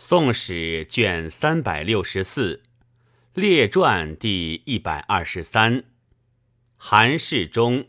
[0.00, 2.62] 宋史卷三百六十四
[3.34, 5.86] 列传第一百二十三。
[6.76, 7.88] 韩世忠，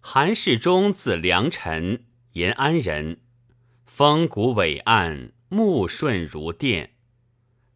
[0.00, 3.20] 韩世忠字良臣，延安人，
[3.84, 6.94] 风骨伟岸，目顺如电。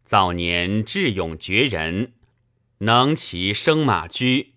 [0.03, 2.11] 早年智勇绝人，
[2.79, 4.55] 能骑生马驹。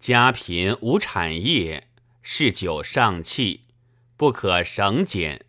[0.00, 1.88] 家贫无产业，
[2.22, 3.60] 嗜酒上气，
[4.16, 5.44] 不可省俭。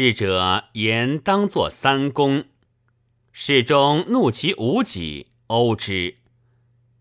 [0.00, 2.44] 日者言当作三公，
[3.32, 6.18] 世中怒其无己，殴之。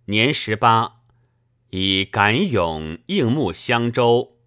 [0.06, 1.02] 年十八，
[1.70, 4.38] 以敢勇应募襄州，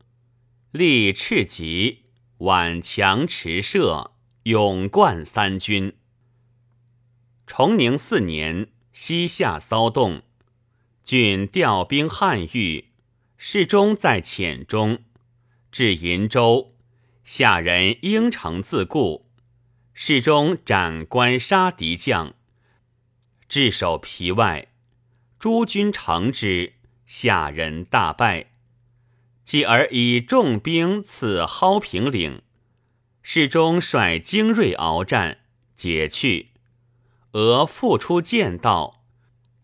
[0.72, 2.06] 立赤棘，
[2.38, 4.10] 挽强持射，
[4.42, 5.96] 勇冠三军。
[7.46, 10.22] 崇宁四年，西夏骚动，
[11.04, 12.86] 郡调兵汉豫，
[13.36, 15.04] 世中在遣中，
[15.70, 16.74] 至银州。
[17.32, 19.30] 下人应承自固，
[19.94, 22.34] 侍中斩官杀敌将，
[23.48, 24.72] 置守皮外。
[25.38, 26.72] 诸军乘之，
[27.06, 28.46] 下人大败。
[29.44, 32.42] 继而以重兵刺蒿平岭，
[33.22, 35.38] 侍中率精锐鏖战，
[35.76, 36.50] 解去。
[37.34, 39.04] 俄复出剑道，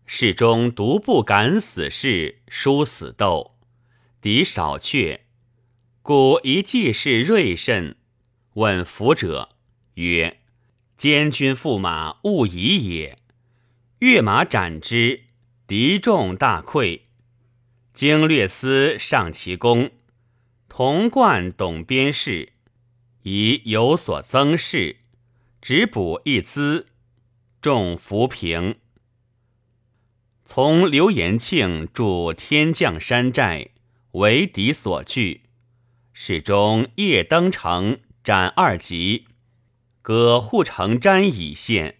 [0.05, 3.57] 侍中独不敢死士，殊死斗，
[4.21, 5.26] 敌少却。
[6.07, 7.97] 古一计是锐甚，
[8.53, 9.49] 问俘者
[9.95, 10.39] 曰
[10.95, 13.17] ：“监军驸马勿疑也。”
[13.99, 15.23] 跃马斩之，
[15.67, 17.01] 敌众大溃。
[17.93, 19.91] 经略司上其功，
[20.69, 22.53] 童贯董边事，
[23.23, 24.99] 以有所增事，
[25.61, 26.87] 只补一资，
[27.59, 28.75] 众浮平。
[30.45, 33.71] 从刘延庆驻天降山寨，
[34.11, 35.41] 为敌所惧。
[36.19, 39.27] 始终夜登城斩二级，
[40.01, 41.99] 割护城毡以献。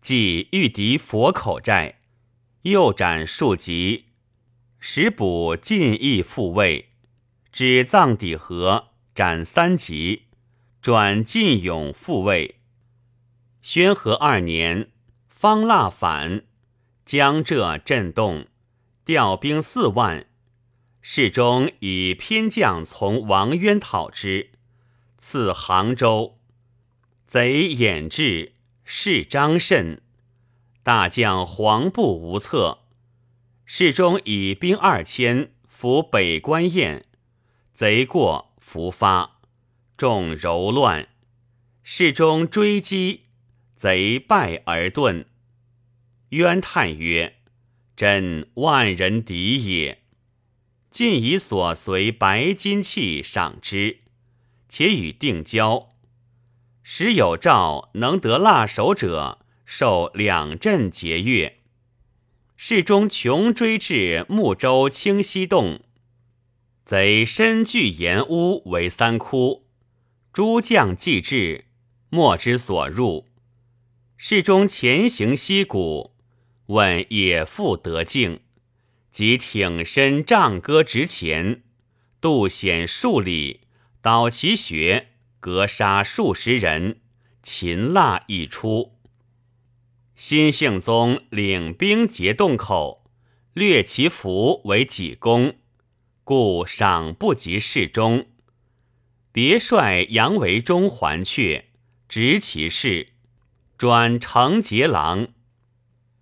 [0.00, 1.98] 即御敌佛口寨，
[2.62, 4.04] 又斩数级，
[4.78, 6.90] 时补进义复位，
[7.50, 10.26] 至藏底河斩三级，
[10.80, 12.60] 转晋勇复位。
[13.60, 14.92] 宣和二年，
[15.28, 16.44] 方腊反，
[17.04, 18.46] 江浙震动，
[19.04, 20.26] 调兵四万。
[21.02, 24.50] 世中以偏将从王渊讨之，
[25.16, 26.38] 赐杭州。
[27.26, 28.52] 贼掩至，
[28.84, 30.02] 势张甚，
[30.82, 32.80] 大将黄布无策。
[33.64, 37.04] 世中以兵二千伏北关堰，
[37.72, 39.38] 贼过伏发，
[39.96, 41.08] 众柔乱。
[41.82, 43.22] 世中追击，
[43.74, 45.24] 贼败而遁。
[46.30, 47.36] 渊叹曰
[47.96, 49.98] ：“朕万人敌也。”
[50.90, 53.98] 尽以所随白金器赏之，
[54.68, 55.90] 且与定交。
[56.82, 61.54] 时有诏能得腊首者，受两镇节钺。
[62.56, 65.80] 世中穷追至睦州清溪洞，
[66.84, 69.66] 贼身据岩屋为三窟，
[70.32, 71.66] 诸将既至，
[72.10, 73.28] 莫之所入。
[74.16, 76.10] 世中前行溪谷，
[76.66, 78.40] 问野妇得境。
[79.12, 81.62] 即挺身仗戈直前，
[82.20, 83.62] 渡险数里，
[84.00, 85.08] 倒其穴，
[85.40, 87.00] 格杀数十人，
[87.42, 88.96] 擒蜡一出。
[90.14, 93.10] 新兴宗领兵劫洞口，
[93.54, 95.56] 掠其服为己功，
[96.22, 98.26] 故赏不及侍中。
[99.32, 101.64] 别率杨维忠还阙，
[102.08, 103.08] 执其事，
[103.78, 105.28] 转承节郎。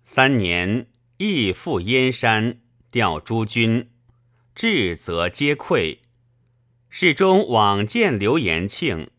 [0.03, 2.61] 三年，亦赴燕山。
[2.91, 3.89] 调诸军，
[4.55, 5.99] 至则皆溃。
[6.89, 9.11] 侍中往见刘延庆，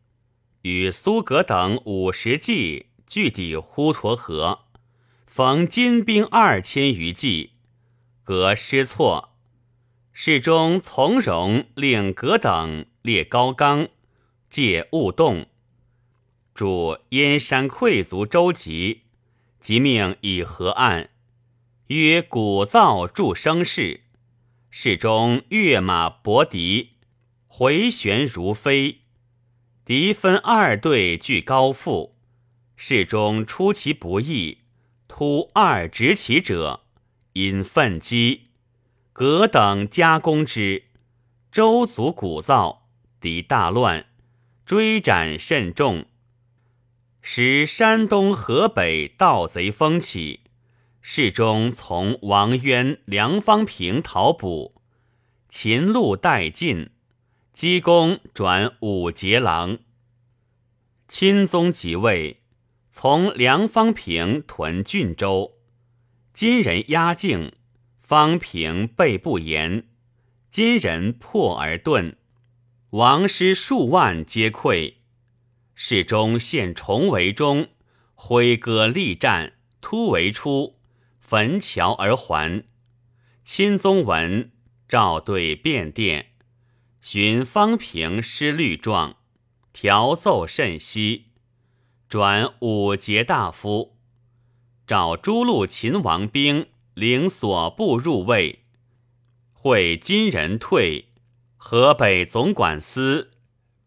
[0.62, 4.64] 与苏格等五十骑拒抵呼沱河，
[5.24, 7.52] 逢金兵二千余骑，
[8.24, 9.36] 革失措。
[10.12, 13.88] 侍中从容，令葛等列高冈，
[14.48, 15.46] 借勿动。
[16.52, 19.02] 主燕山溃卒周吉，
[19.60, 21.09] 即命以河岸。
[21.96, 24.02] 曰：“鼓噪助声势，
[24.70, 26.90] 势中跃马搏敌，
[27.48, 29.00] 回旋如飞。
[29.84, 32.14] 敌分二队据高阜，
[32.76, 34.58] 势中出其不意，
[35.08, 36.84] 突二执其者，
[37.32, 38.50] 因奋击。
[39.12, 40.84] 葛等加攻之，
[41.50, 42.82] 周卒鼓噪，
[43.20, 44.06] 敌大乱，
[44.64, 46.04] 追斩甚众，
[47.20, 50.42] 使山东、河北盗贼风起。”
[51.02, 54.74] 世中从王渊、梁方平讨捕，
[55.48, 56.90] 秦路殆尽，
[57.54, 59.78] 积功转武节郎。
[61.08, 62.42] 钦宗即位，
[62.92, 65.54] 从梁方平屯郡州，
[66.34, 67.52] 金人压境，
[67.98, 69.88] 方平备不严，
[70.50, 72.16] 金人破而遁，
[72.90, 74.96] 王师数万皆溃。
[75.74, 77.68] 世中献重围中，
[78.14, 80.76] 挥戈力战，突围出，
[81.30, 82.64] 焚桥而还。
[83.44, 84.50] 钦宗闻，
[84.88, 86.32] 召对便殿，
[87.00, 89.18] 寻方平失律状，
[89.72, 91.26] 调奏甚稀，
[92.08, 93.96] 转五节大夫，
[94.88, 98.64] 召诸路秦王兵领所部入魏，
[99.52, 101.10] 会金人退，
[101.56, 103.30] 河北总管司。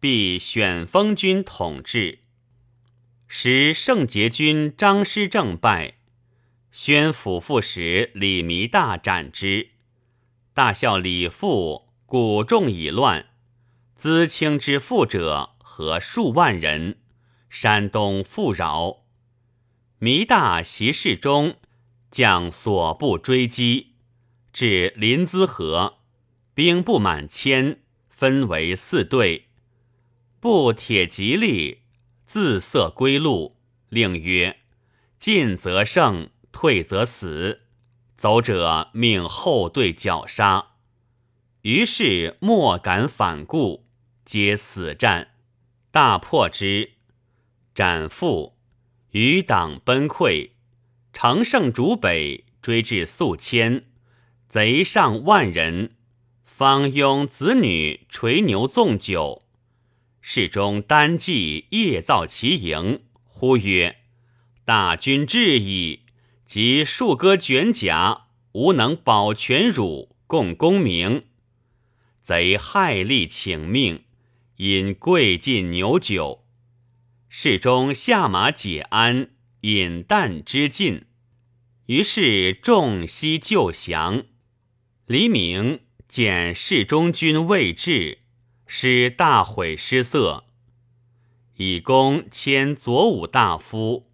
[0.00, 2.20] 必选封军统治，
[3.26, 5.98] 时圣节军张师正败，
[6.76, 9.68] 宣府副使李弥大斩之。
[10.52, 13.26] 大笑李父鼓众已乱，
[13.94, 16.98] 资清之富者合数万人，
[17.48, 19.04] 山东富饶。
[20.00, 21.58] 弥大袭事中，
[22.10, 23.92] 将所部追击，
[24.52, 25.98] 至临淄河，
[26.54, 27.78] 兵不满千，
[28.10, 29.46] 分为四队。
[30.40, 31.82] 布铁吉利，
[32.26, 33.58] 自色归路，
[33.90, 34.58] 令曰
[35.20, 37.62] ：“进则胜，退则死。
[38.16, 40.68] 走者命后队绞杀。”
[41.62, 43.86] 于是莫敢反顾，
[44.24, 45.32] 皆死战，
[45.90, 46.92] 大破之，
[47.74, 48.56] 斩父，
[49.10, 50.50] 余党崩溃，
[51.12, 53.86] 乘胜逐北，追至宿迁，
[54.48, 55.96] 贼上万人，
[56.44, 59.42] 方拥子女垂牛纵酒。
[60.20, 63.98] 世中单骑夜造其营，呼曰
[64.64, 66.03] ：“大军至矣！”
[66.46, 71.24] 及数戈卷甲，无能保全汝，共功名。
[72.22, 74.04] 贼害力请命，
[74.56, 76.44] 因贵尽牛酒。
[77.28, 79.30] 世中下马解鞍，
[79.62, 81.06] 饮啖之尽。
[81.86, 84.24] 于是众悉救降。
[85.06, 88.20] 黎明见世中军未至。
[88.66, 90.46] 使大悔失色，
[91.56, 94.08] 以功迁左武大夫、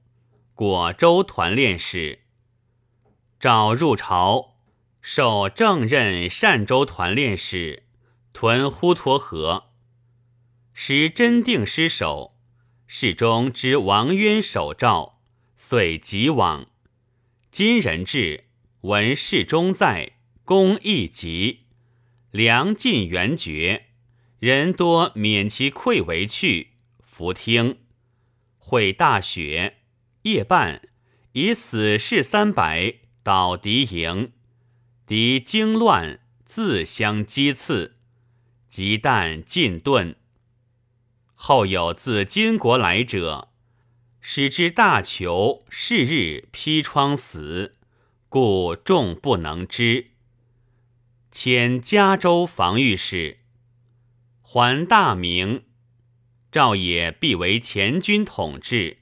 [0.60, 2.18] 果州团练使。
[3.38, 4.56] 诏入朝，
[5.00, 7.84] 授正任善州团练使，
[8.34, 9.70] 屯呼沱河。
[10.74, 12.36] 时真定失守，
[12.86, 15.22] 世中知王渊守诏，
[15.56, 16.66] 遂即往。
[17.50, 18.44] 今人至，
[18.82, 21.60] 闻世中在，公亦急，
[22.30, 23.86] 粮尽援绝。
[24.38, 26.72] 人多免其溃为去，
[27.02, 27.78] 伏听。
[28.58, 29.78] 会大雪，
[30.22, 30.82] 夜半
[31.32, 34.32] 以死士三百倒敌营，
[35.06, 37.96] 敌惊乱，自相击刺，
[38.68, 40.16] 急旦尽遁。
[41.34, 43.48] 后有自金国来者，
[44.20, 47.76] 使之大囚，是日披窗死，
[48.28, 50.10] 故众不能知。
[51.30, 53.38] 迁嘉州防御使。
[54.42, 55.64] 还大明，
[56.52, 58.99] 赵也必为前军统治。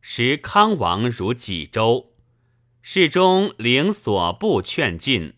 [0.00, 2.14] 时康王如济州，
[2.80, 5.34] 世中领所部劝进。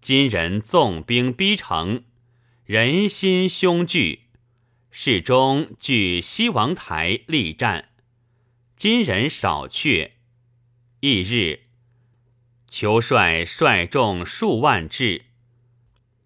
[0.00, 2.04] 今人纵兵逼城，
[2.64, 4.30] 人心凶惧。
[4.90, 7.90] 世中据西王台力战，
[8.76, 10.16] 今人少却。
[11.00, 11.68] 翌日，
[12.66, 15.26] 求帅率众数万至。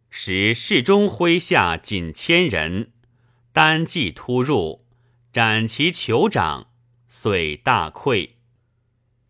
[0.08, 2.92] 时世中麾下仅千人，
[3.52, 4.86] 单骑突入，
[5.32, 6.68] 斩其酋长，
[7.16, 8.30] 遂大溃。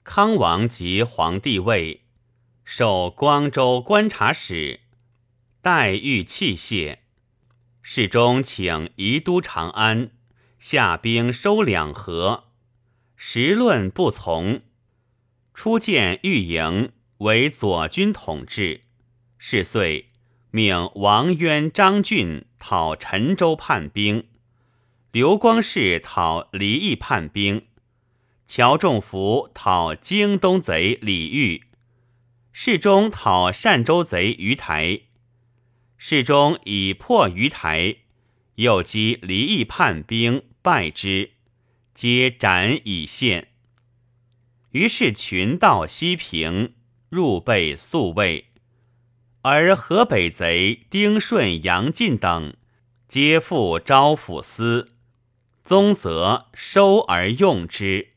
[0.04, 2.00] 康王即皇帝位，
[2.64, 4.80] 授光州观察使，
[5.60, 7.00] 待遇器械。
[7.82, 10.10] 世中请移都长安，
[10.58, 12.44] 下兵收两河，
[13.16, 14.62] 时论不从，
[15.52, 18.80] 初见御营为左军统治，
[19.38, 20.08] 是岁。
[20.50, 24.26] 命王渊、张俊讨陈州叛兵，
[25.12, 27.66] 刘光世讨黎邑叛兵，
[28.46, 31.62] 乔仲福讨京东贼李煜，
[32.52, 35.00] 世中讨单州贼于台。
[35.96, 37.96] 世中以破于台，
[38.56, 41.30] 又击离邑叛兵，败之，
[41.94, 43.48] 皆斩以献。
[44.72, 46.74] 于是群盗西平，
[47.08, 48.50] 入备宿卫。
[49.42, 52.56] 而河北贼丁顺、杨进等，
[53.08, 54.92] 皆赴招抚司，
[55.64, 58.13] 宗泽收而用之。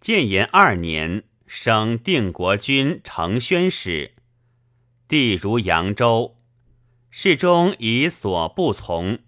[0.00, 4.14] 建炎二年，升定国军承宣使，
[5.08, 6.36] 地如扬州。
[7.10, 9.18] 世中以所不从，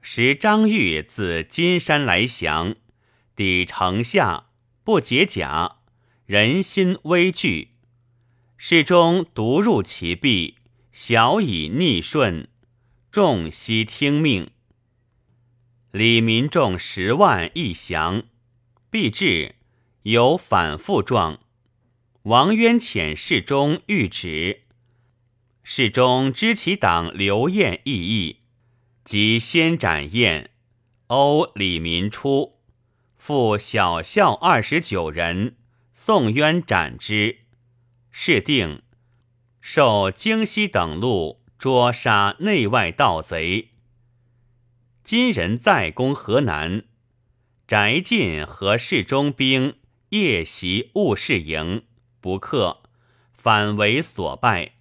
[0.00, 2.74] 时张玉自金山来降，
[3.34, 4.46] 抵城下，
[4.82, 5.76] 不解甲，
[6.24, 7.72] 人心危惧。
[8.56, 10.56] 世中独入其壁，
[10.90, 12.48] 小以逆顺，
[13.10, 14.50] 众悉听命。
[15.90, 18.24] 李民众十万一降，
[18.90, 19.55] 必至，
[20.06, 21.40] 有反复状。
[22.22, 24.62] 王渊遣侍中谕旨，
[25.64, 28.42] 侍中知其党刘晏异议，
[29.04, 30.50] 即先斩晏，
[31.08, 32.60] 殴李民出，
[33.18, 35.56] 复小校二十九人，
[35.92, 37.38] 宋渊斩之。
[38.12, 38.82] 事定，
[39.60, 43.70] 受京西等路捉杀内外盗贼。
[45.02, 46.84] 今人再攻河南，
[47.66, 49.74] 翟进和侍中兵
[50.16, 51.82] 夜袭务事营，
[52.22, 52.82] 不克，
[53.36, 54.72] 反为所败。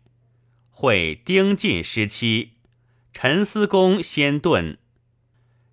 [0.70, 2.54] 会丁进失期，
[3.12, 4.78] 陈思公先遁，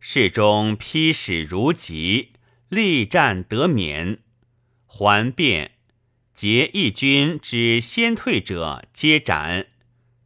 [0.00, 2.32] 侍中批使如疾，
[2.68, 4.18] 力战得免，
[4.86, 5.72] 还变，
[6.34, 9.68] 结义军之先退者皆斩，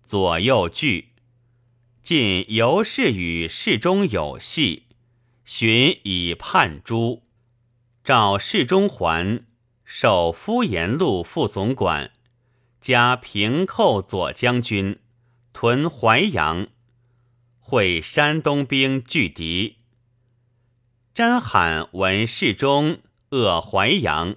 [0.03, 1.11] 左右惧。
[2.03, 4.85] 晋由是与侍中有隙，
[5.45, 7.26] 寻以叛诛。
[8.07, 9.45] 召侍中还，
[9.85, 12.13] 守敷延路副总管，
[12.81, 15.01] 加平寇左将军，
[15.53, 16.69] 屯淮阳。
[17.59, 19.79] 会山东兵拒敌。
[21.13, 24.37] 詹罕闻侍中扼淮阳，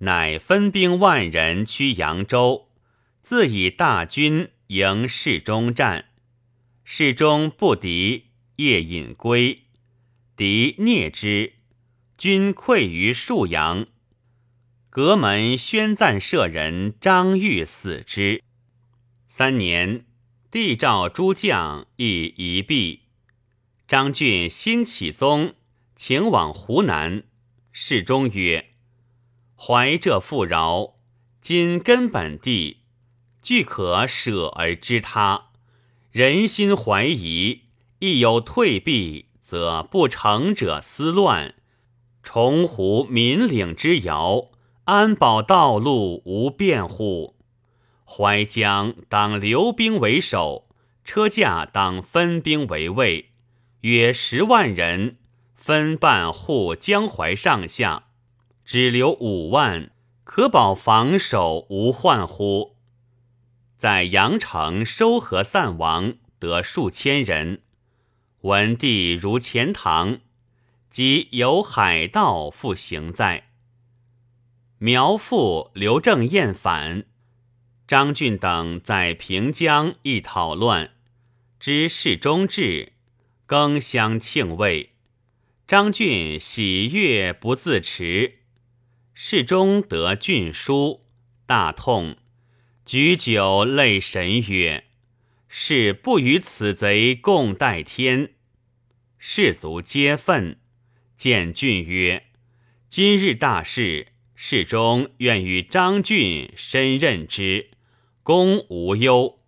[0.00, 2.68] 乃分兵万人趋扬州，
[3.22, 6.10] 自以大军迎侍中战。
[6.84, 8.26] 侍中不敌，
[8.56, 9.62] 夜隐归，
[10.36, 11.54] 敌聂之，
[12.16, 13.86] 军溃于沭阳。
[14.88, 18.42] 阁门宣赞舍人张玉死之。
[19.26, 20.06] 三年，
[20.50, 23.02] 帝诏诸将亦一毕。
[23.88, 25.54] 张俊新起宗，
[25.96, 27.24] 请往湖南。
[27.72, 28.74] 侍中曰
[29.58, 30.94] ：“怀浙富饶，
[31.40, 32.82] 今根本地，
[33.42, 35.50] 俱可舍而知他。”
[36.12, 37.62] 人心怀疑，
[37.98, 41.56] 亦有退避，则不成者思乱。
[42.24, 44.48] 重湖民领之遥，
[44.84, 47.36] 安保道路无变乎？
[48.04, 50.66] 淮江当留兵为守，
[51.04, 53.30] 车驾当分兵为卫，
[53.82, 55.18] 约十万人，
[55.54, 58.06] 分半护江淮上下，
[58.64, 59.90] 只留五万，
[60.24, 62.76] 可保防守无患乎？
[63.76, 67.60] 在阳城收合散亡，得数千人。
[68.40, 70.18] 文帝如钱塘，
[70.94, 73.48] 即有海盗复行在。
[74.78, 77.06] 苗阜刘正厌反，
[77.88, 80.92] 张俊等在平江亦讨乱，
[81.58, 82.92] 知事中至，
[83.44, 84.92] 更相庆慰。
[85.66, 88.38] 张俊喜悦不自持，
[89.14, 91.06] 事中得郡书，
[91.44, 92.16] 大痛。
[92.84, 94.84] 举酒泪神曰
[95.48, 98.34] ：“是不与此贼共戴天。”
[99.18, 100.60] 士卒皆愤。
[101.16, 102.26] 见郡曰
[102.90, 107.70] ：“今日大事，事中愿与张俊身任之，
[108.22, 109.40] 公无忧。”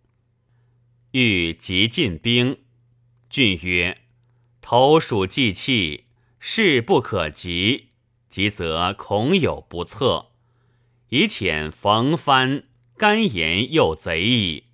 [1.13, 2.59] 欲急进兵。
[3.29, 4.03] 郡曰
[4.63, 6.05] ：“投鼠忌器，
[6.39, 7.89] 事不可急，
[8.29, 10.33] 急则恐有不测。
[11.09, 12.65] 以遣冯帆。”
[12.99, 14.65] 甘言又贼矣。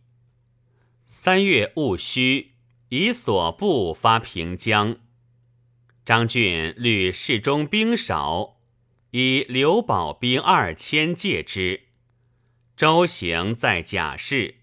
[1.09, 2.53] 三月戊戌，
[2.91, 4.99] 以所部发平江。
[6.13, 8.59] 张俊虑侍中兵少，
[9.13, 11.85] 以刘保兵二千借之。
[12.77, 14.57] 周行在甲士，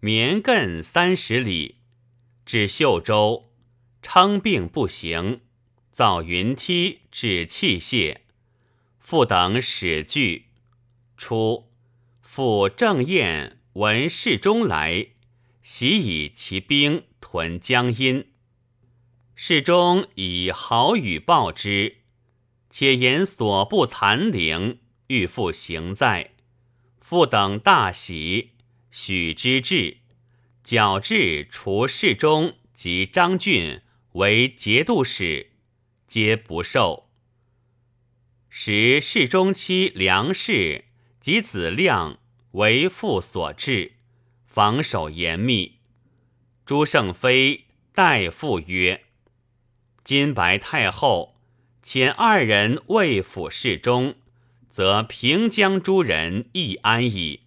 [0.00, 1.80] 绵亘三十里，
[2.46, 3.52] 至秀州，
[4.00, 5.42] 称病不行，
[5.92, 8.20] 造云梯置器械，
[8.98, 10.46] 复等使具。
[11.18, 11.70] 初。
[12.22, 15.08] 复郑燕闻侍中来，
[15.62, 18.29] 喜以其兵屯江阴。
[19.42, 21.96] 侍中以好语报之，
[22.68, 26.32] 且言所不残陵，欲复行在。
[27.00, 28.50] 复等大喜，
[28.90, 29.96] 许之至，
[30.62, 33.80] 矫治除侍中及张俊
[34.12, 35.52] 为节度使，
[36.06, 37.08] 皆不受。
[38.50, 40.84] 时侍中妻梁氏
[41.18, 42.18] 及子亮。
[42.50, 43.94] 为父所制，
[44.46, 45.78] 防守严密。
[46.66, 49.06] 朱胜妃代父曰
[50.02, 51.36] ：“今白太后
[51.82, 54.16] 遣二人为辅侍中，
[54.68, 57.40] 则平江诸人亦安矣。”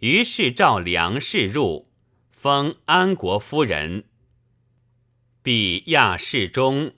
[0.00, 1.90] 于是召梁氏入，
[2.30, 4.04] 封安国夫人。
[5.42, 6.94] 必亚世中，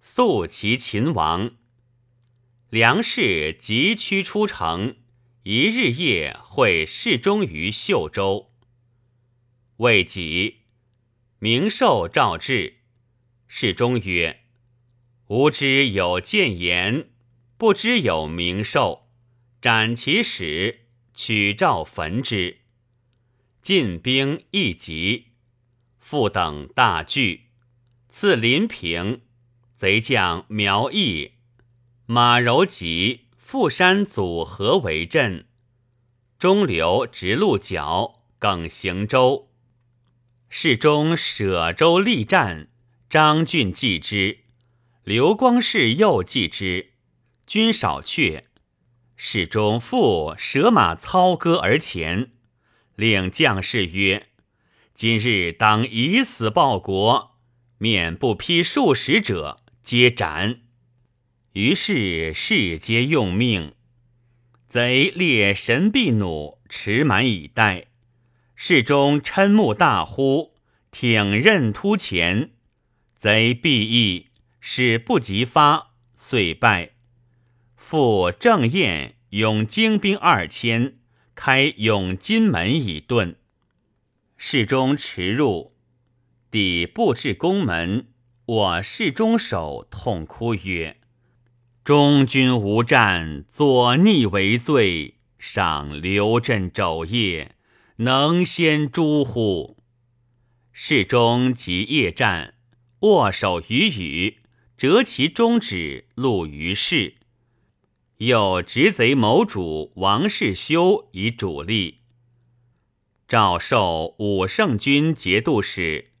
[0.00, 1.52] 速其秦王。
[2.70, 4.96] 梁氏急趋出城，
[5.42, 8.52] 一日夜会侍中于秀州。
[9.78, 10.60] 未几，
[11.40, 12.78] 明寿诏至，
[13.56, 14.40] 世中曰
[15.30, 17.10] ：“吾知有谏言，
[17.56, 19.06] 不知有明寿，
[19.62, 22.62] 斩其使，取诏焚之。”
[23.62, 25.26] 进兵一急。
[26.00, 27.50] 复等大惧，
[28.08, 29.20] 赐临平
[29.76, 31.34] 贼将苗毅、
[32.06, 35.46] 马柔吉富山组合为阵，
[36.40, 39.48] 中流直鹿角，耿行舟。
[40.48, 42.66] 世中舍舟力战，
[43.14, 44.38] 张俊继之，
[45.04, 46.94] 刘光世又继之，
[47.46, 48.46] 军少却。
[49.14, 52.32] 世中复舍马操戈而前，
[52.96, 54.30] 令将士曰。
[54.96, 57.36] 今日当以死报国，
[57.78, 60.62] 免不批数十者，皆斩。
[61.52, 63.74] 于是士皆用命。
[64.68, 67.86] 贼列神臂弩，持满以待。
[68.56, 70.56] 士中嗔目大呼，
[70.90, 72.50] 挺刃突前。
[73.24, 74.26] 贼必翼，
[74.60, 76.90] 使不及发，遂败。
[77.74, 80.98] 复郑燕拥精兵二千，
[81.34, 83.36] 开永金门以遁。
[84.36, 85.72] 侍中驰入，
[86.50, 88.08] 抵布置宫门，
[88.44, 90.98] 我侍中守痛哭曰
[91.82, 97.52] ：“中军无战，左逆为罪，赏刘镇肘腋，
[97.96, 99.78] 能先诛乎？”
[100.72, 102.53] 侍中即夜战，
[103.04, 104.38] 握手于羽，
[104.78, 107.16] 折其中指，录于市。
[108.16, 112.00] 又执贼谋主王世修以主力。
[113.28, 116.12] 诏授武圣军节度使、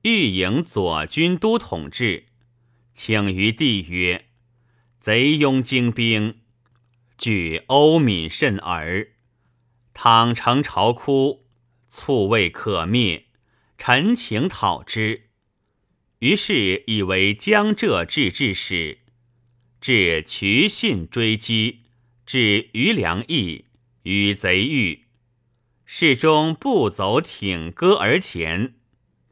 [0.00, 2.24] 御营左军都统制，
[2.94, 4.24] 请于帝曰
[4.98, 6.40] ：“贼拥精兵，
[7.18, 9.08] 据欧闽甚耳。
[9.92, 11.44] 倘成巢窟，
[11.90, 13.26] 卒未可灭。
[13.76, 15.26] 臣请讨之。”
[16.20, 18.98] 于是以为江浙制置使，
[19.80, 21.80] 至渠信追击，
[22.24, 23.64] 至余梁邑，
[24.02, 25.04] 与贼遇。
[25.86, 28.74] 侍中不走，挺戈而前。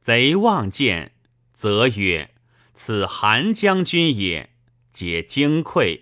[0.01, 1.13] 贼望见，
[1.53, 2.31] 则曰
[2.75, 4.51] ：“此韩将军也。”
[4.91, 6.01] 皆惊溃。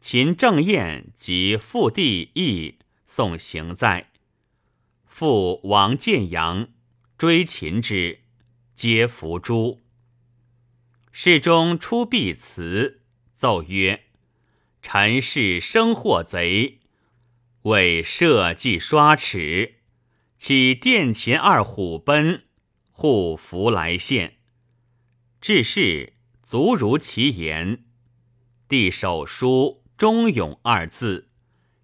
[0.00, 2.76] 秦正彦及父弟义
[3.06, 4.10] 送行在。
[5.04, 6.68] 父王建阳
[7.18, 8.20] 追秦之，
[8.80, 9.82] 皆伏诛。
[11.12, 13.02] 侍中出必辞，
[13.34, 14.04] 奏曰
[14.80, 16.80] ：“臣是生获贼。”
[17.64, 19.80] 为社稷刷齿，
[20.38, 22.44] 起殿前二虎奔，
[22.90, 24.38] 护符来献。
[25.42, 27.84] 至是足如其言。
[28.66, 31.28] 帝手书“忠勇”二字，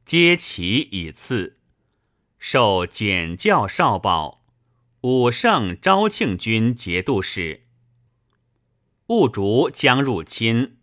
[0.06, 1.58] 皆其以赐。
[2.38, 4.45] 授简教少保，
[5.02, 7.66] 武圣昭庆军节度使。
[9.08, 10.78] 兀竹将入侵，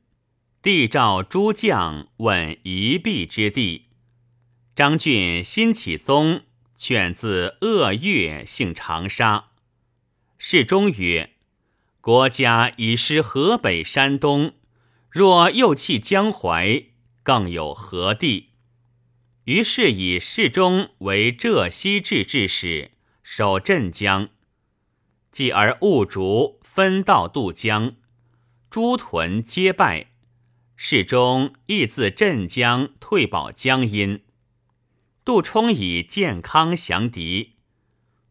[0.62, 3.89] 帝召诸将问夷璧之地。
[4.76, 6.43] 张俊新起宗，
[6.78, 9.52] 犬自鄂越，姓长沙。
[10.38, 11.34] 世中曰
[11.99, 14.54] ：“国家已失河北、山东，
[15.10, 16.86] 若又弃江淮，
[17.23, 18.52] 更有何地？”
[19.45, 22.92] 于是以世中为浙西制置使，
[23.24, 24.30] 守镇江。
[25.32, 27.96] 继而兀竹分道渡江，
[28.70, 30.12] 诸屯皆败。
[30.76, 34.24] 世中亦自镇江退保江阴。
[35.26, 37.56] 杜充以健康降敌，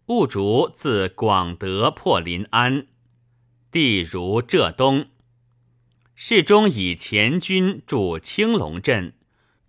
[0.07, 2.87] 兀竹自广德破临安，
[3.71, 5.07] 地如浙东。
[6.15, 9.15] 世中以前军驻青龙镇，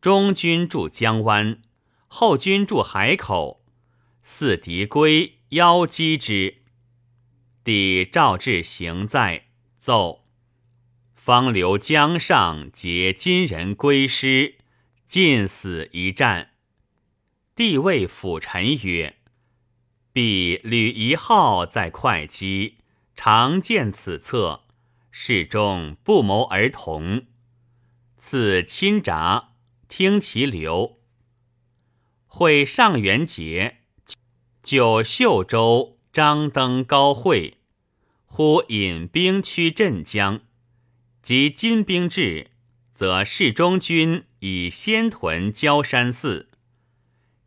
[0.02, 1.62] 中军驻江湾，
[2.08, 3.63] 后军驻海口。
[4.24, 6.64] 四敌归，邀击之。
[7.64, 9.48] 帝诏至行在，
[9.80, 10.26] 奏：
[11.14, 14.56] 方留江上结金人归师，
[15.06, 16.52] 尽死一战。
[17.56, 19.18] 帝谓辅臣曰
[20.12, 22.78] ：“必吕一号在会稽，
[23.16, 24.64] 常见此策，
[25.12, 27.28] 事中不谋而同。
[28.18, 29.50] 赐亲札，
[29.88, 31.00] 听其流。
[32.26, 33.83] 会上元节，
[34.64, 37.58] 九秀州张登高会，
[38.26, 40.40] 忽引兵驱镇江。
[41.22, 42.52] 及金兵至，
[42.94, 46.50] 则侍中军以先屯焦山寺。”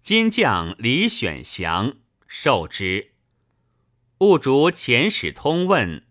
[0.05, 1.95] 金将李选祥
[2.27, 3.13] 受之。
[4.19, 6.05] 兀竹遣使通问，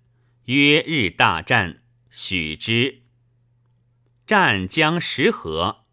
[0.45, 3.03] 约日大战，许之。
[4.25, 5.85] 战将时和，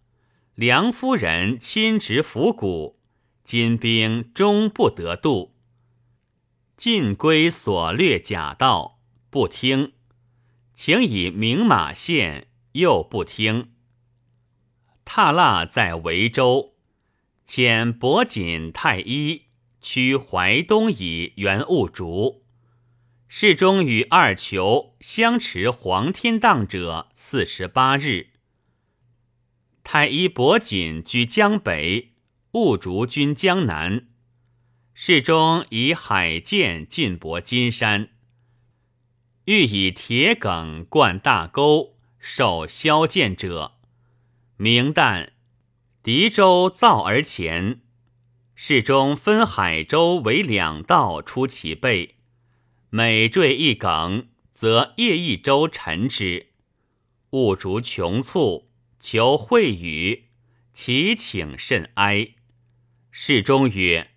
[0.54, 2.98] 梁夫人亲执府谷，
[3.44, 5.54] 金兵终不得渡。
[6.76, 9.00] 尽归所掠假道，
[9.30, 9.92] 不听，
[10.74, 13.72] 请以明马献，又不听。
[15.04, 16.74] 踏腊在维州，
[17.46, 19.46] 遣伯锦太医
[19.80, 22.44] 驱淮东以援兀竹。
[23.28, 28.28] 世中与二囚相持黄天荡者四十八日。
[29.82, 32.11] 太医伯锦居江北，
[32.52, 34.08] 兀竹军江南。
[34.92, 38.10] 世中以海舰进博金山，
[39.46, 43.78] 欲以铁梗灌大沟，受削剑者。
[44.58, 45.30] 明旦，
[46.02, 47.80] 狄州造而前，
[48.54, 52.16] 世中分海州为两道出其背，
[52.90, 56.48] 每坠一梗，则夜一舟沉之。
[57.30, 58.68] 物逐穷促，
[59.00, 60.24] 求会语，
[60.74, 62.34] 其请甚哀。
[63.14, 64.12] 世中曰：“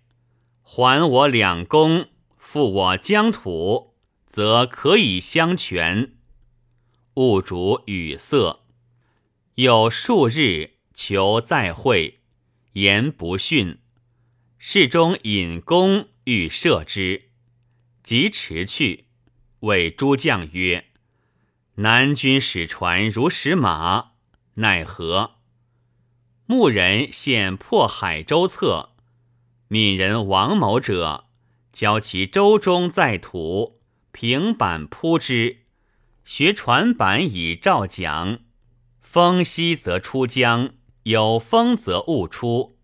[0.64, 3.94] 还我两公，复我疆土，
[4.26, 6.14] 则可以相权。”
[7.14, 8.64] 物主语塞，
[9.54, 10.76] 有数日。
[10.94, 12.20] 求再会，
[12.72, 13.80] 言不逊。
[14.56, 17.28] 侍中引弓欲射之，
[18.02, 19.08] 即驰去。
[19.60, 20.86] 谓诸将曰
[21.76, 24.12] ：“南军使船如使马，
[24.54, 25.35] 奈何？”
[26.46, 28.90] 牧人现破海州侧，
[29.66, 31.24] 闽人王某者，
[31.72, 33.80] 教其舟中在土，
[34.12, 35.64] 平板铺之，
[36.24, 38.40] 学船板以照桨。
[39.00, 40.70] 风息则出江。
[41.02, 42.78] 有风则勿出，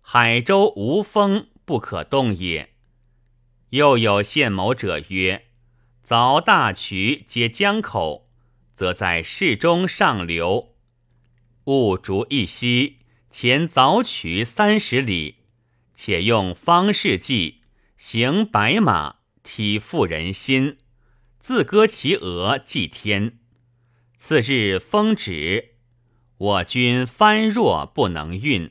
[0.00, 2.74] 海州无风不可动也。
[3.70, 5.46] 又有献谋者曰：
[6.06, 8.28] 凿大渠接江口，
[8.76, 10.76] 则在市中上流。
[11.68, 12.96] 勿逐一夕，
[13.30, 15.34] 前早取三十里，
[15.94, 17.60] 且用方士计，
[17.94, 20.78] 行白马，体妇人心，
[21.38, 23.38] 自割其额祭天。
[24.16, 25.74] 次日风止。
[26.38, 28.70] 我军翻若不能运，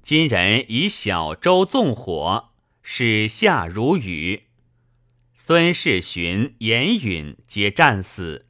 [0.00, 4.44] 今人以小舟纵火，使下如雨。
[5.34, 8.46] 孙世寻、严允皆战死，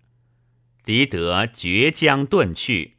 [0.84, 2.98] 狄德绝江遁去。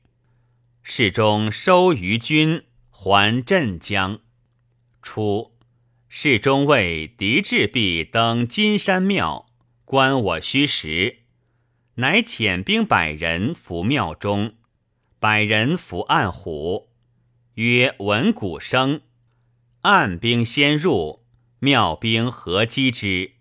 [0.84, 4.20] 世中收余军，还镇江。
[5.02, 5.54] 初，
[6.10, 9.46] 世中为狄志弼登金山庙，
[9.86, 11.20] 观我虚实，
[11.96, 14.56] 乃遣兵百人伏庙中。
[15.20, 16.90] 百人伏暗虎，
[17.54, 19.02] 曰：“闻鼓声，
[19.82, 21.24] 暗兵先入，
[21.60, 23.34] 妙兵合击之。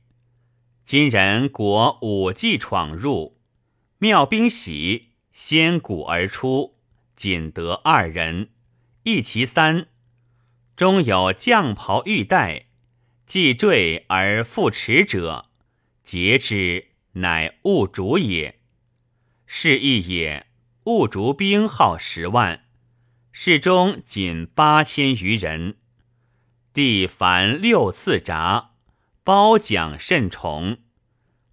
[0.84, 3.38] 今人果武计闯入，
[3.96, 6.76] 妙兵喜，先鼓而出，
[7.20, 8.48] 仅得二人，
[9.02, 9.88] 一其三，
[10.74, 12.68] 中有将袍玉带，
[13.26, 15.50] 既坠而复持者，
[16.02, 18.58] 截之，乃物主也。
[19.44, 20.46] 是亦也。”
[20.84, 22.64] 兀竹兵号十万，
[23.32, 25.76] 士中仅八千余人。
[26.72, 28.70] 帝凡六次札，
[29.22, 30.78] 褒奖甚崇，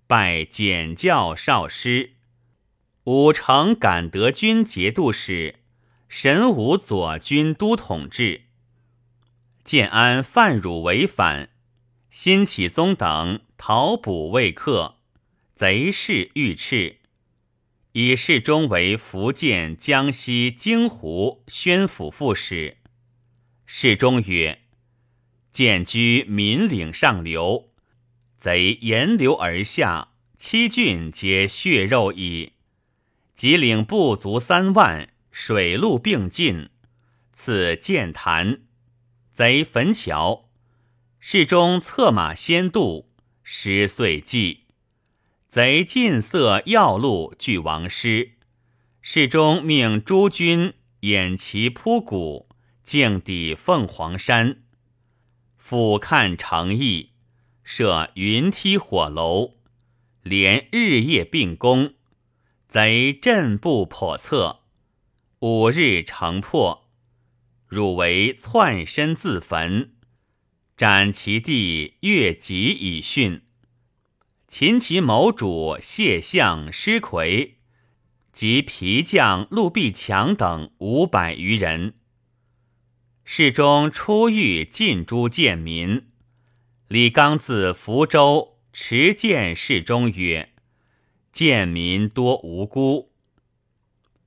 [0.08, 2.17] 拜简教少师。
[3.08, 5.56] 武城感德军节度使，
[6.10, 8.48] 神武左军都统制。
[9.64, 11.52] 建安犯汝违反，
[12.10, 14.98] 辛启宗等讨捕未克，
[15.56, 16.98] 贼势欲斥。
[17.94, 22.76] 以世中为福建、江西、京湖宣抚副使。
[23.66, 24.64] 世中曰
[25.54, 27.70] ：“建居民岭上流，
[28.38, 32.52] 贼沿流而下，七郡皆血肉矣。
[33.38, 36.72] 即领部卒三万，水陆并进，
[37.32, 38.62] 此剑潭，
[39.32, 40.50] 贼焚桥。
[41.20, 43.12] 世中策马先渡，
[43.44, 44.64] 失岁计。”
[45.48, 48.32] 贼尽塞要路，拒王师。
[49.04, 52.50] 世中命诸军掩其扑谷，
[52.84, 54.64] 径抵凤凰山。
[55.56, 57.12] 俯瞰城邑，
[57.64, 59.58] 设云梯火楼，
[60.24, 61.94] 连日夜并攻。
[62.68, 64.60] 贼阵不叵测，
[65.40, 66.90] 五日城破。
[67.66, 69.94] 汝为窜身自焚，
[70.76, 73.44] 斩其弟越级以训。
[74.50, 77.60] 秦其谋主谢相施魁
[78.34, 81.94] 及皮将陆必强等五百余人。
[83.24, 86.10] 世中出狱尽诛贱民。
[86.90, 90.54] 李纲自福州持剑侍中曰
[91.38, 93.12] ：“贱民多无辜。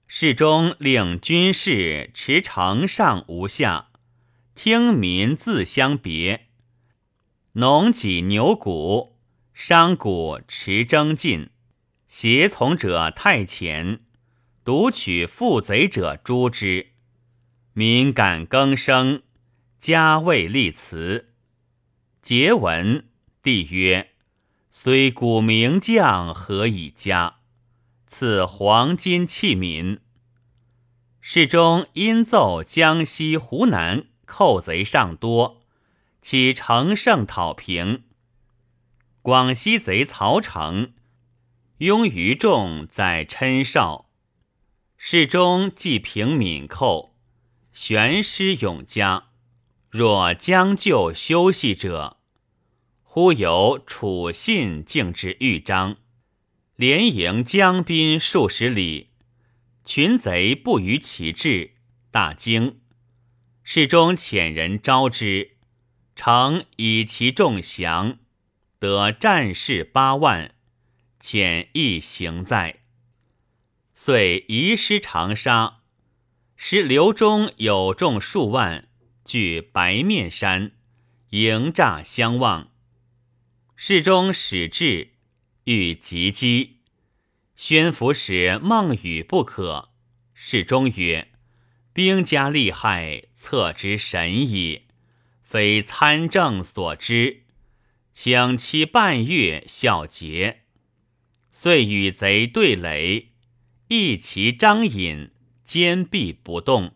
[0.06, 3.88] 侍中令军士持城上无下，
[4.54, 6.46] 听民自相别。
[7.54, 9.16] 农己牛鼓，
[9.52, 11.50] 商贾持征进，
[12.06, 14.02] 胁从者太前，
[14.62, 16.90] 独取负贼者诛之。
[17.72, 19.24] 民感更生，
[19.80, 21.32] 加位立祠。
[22.22, 23.08] 节文，
[23.42, 24.09] 帝曰
[24.82, 27.40] ：“虽古名将，何以加？”
[28.08, 29.98] 赐黄金器皿。
[31.20, 35.60] 世中因奏江西、湖南寇贼尚多，
[36.22, 38.04] 起乘胜讨平。
[39.20, 40.94] 广西贼曹成
[41.76, 44.08] 拥余众在郴绍，
[44.96, 47.14] 世中既平闽寇，
[47.74, 49.24] 悬师永嘉。
[49.90, 52.19] 若将就休息者，
[53.12, 55.96] 忽有楚信径至豫章。
[56.76, 59.08] 连营江滨数十里，
[59.84, 61.72] 群贼不逾其志，
[62.12, 62.78] 大惊。
[63.64, 65.56] 侍中遣人招之，
[66.14, 68.18] 诚以其众降，
[68.78, 70.54] 得战士八万，
[71.20, 72.82] 遣一行在。
[73.92, 75.80] 遂移师长沙，
[76.54, 78.86] 使刘忠有众数万，
[79.24, 80.70] 据白面山，
[81.30, 82.69] 迎诈相望。
[83.82, 85.12] 侍中使至。
[85.64, 86.80] 欲急击，
[87.56, 89.88] 宣抚使孟语不可。
[90.34, 91.30] 侍中曰
[91.94, 94.82] ：“兵家利害，测之神矣，
[95.42, 97.44] 非参政所知。
[98.12, 100.64] 请期半月，效节。”
[101.50, 103.30] 遂与贼对垒，
[103.88, 105.30] 一齐张引，
[105.64, 106.94] 坚壁不动，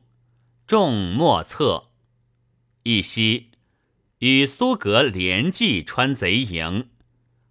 [0.66, 1.92] 众莫测。
[2.82, 3.52] 一夕，
[4.24, 6.88] 与苏格连骑穿贼营。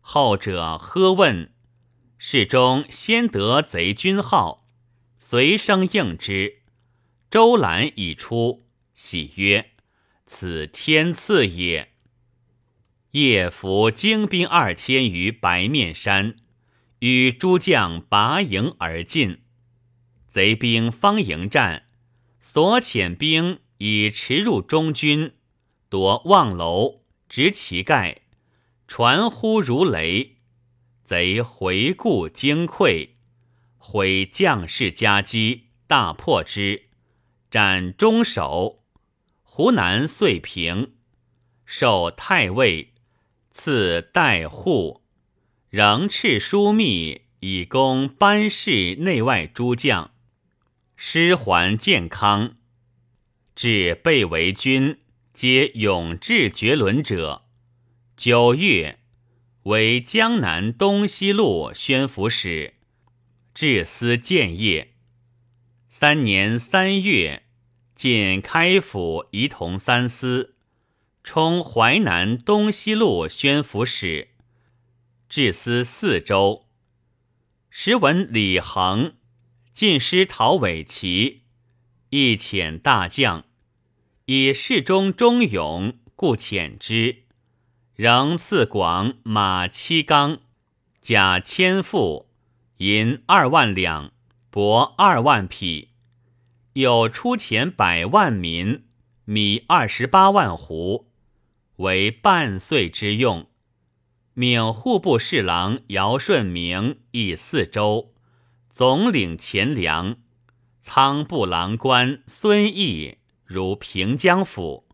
[0.01, 1.53] 后者喝问，
[2.17, 4.67] 侍中先得贼军号，
[5.19, 6.63] 随声应之。
[7.29, 9.73] 周览已出，喜曰
[10.25, 11.91] ：“此天赐也。”
[13.11, 16.37] 夜伏精兵二千于白面山，
[16.97, 19.43] 与诸将拔营而进。
[20.27, 21.83] 贼兵方迎战，
[22.41, 25.33] 所遣兵已驰入中军，
[25.93, 28.21] 夺望楼，执其盖。
[28.87, 30.37] 传呼如雷，
[31.03, 33.09] 贼回顾惊溃，
[33.77, 36.85] 毁将士家基，大破之，
[37.51, 38.83] 斩中守。
[39.43, 40.95] 湖南遂平，
[41.63, 42.95] 授太尉，
[43.51, 45.03] 赐代户，
[45.69, 50.09] 仍敕枢密以供班氏内外诸将。
[50.95, 52.55] 师还健康，
[53.53, 54.97] 至被为军，
[55.33, 57.45] 皆勇志绝伦者。
[58.15, 58.99] 九月，
[59.63, 62.75] 为江南东西路宣抚使，
[63.55, 64.93] 治司建业。
[65.89, 67.47] 三年三月，
[67.95, 70.53] 进开府仪同三司，
[71.23, 74.29] 充淮南东西路宣抚使，
[75.27, 76.67] 治司四州。
[77.71, 79.15] 时闻李恒
[79.73, 81.41] 进师讨伪齐，
[82.11, 83.45] 亦遣大将，
[84.25, 87.23] 以侍中忠勇，故遣之。
[87.93, 90.39] 仍赐广马七缸，
[91.01, 92.29] 甲千副，
[92.77, 94.13] 银二万两，
[94.49, 95.89] 帛二万匹，
[96.71, 98.85] 有出钱百万民，
[99.25, 101.07] 米二十八万斛，
[101.75, 103.49] 为半岁之用。
[104.33, 108.13] 命户部侍郎姚顺明以四州，
[108.69, 110.15] 总领钱粮。
[110.79, 113.17] 仓部郎官孙毅
[113.53, 114.89] 如平江府，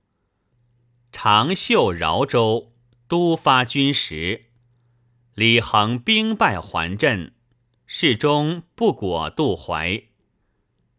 [1.13, 2.73] 长袖饶州。
[3.07, 4.51] 都发军时，
[5.33, 7.33] 李恒兵败还镇，
[7.87, 10.03] 侍中不果渡淮。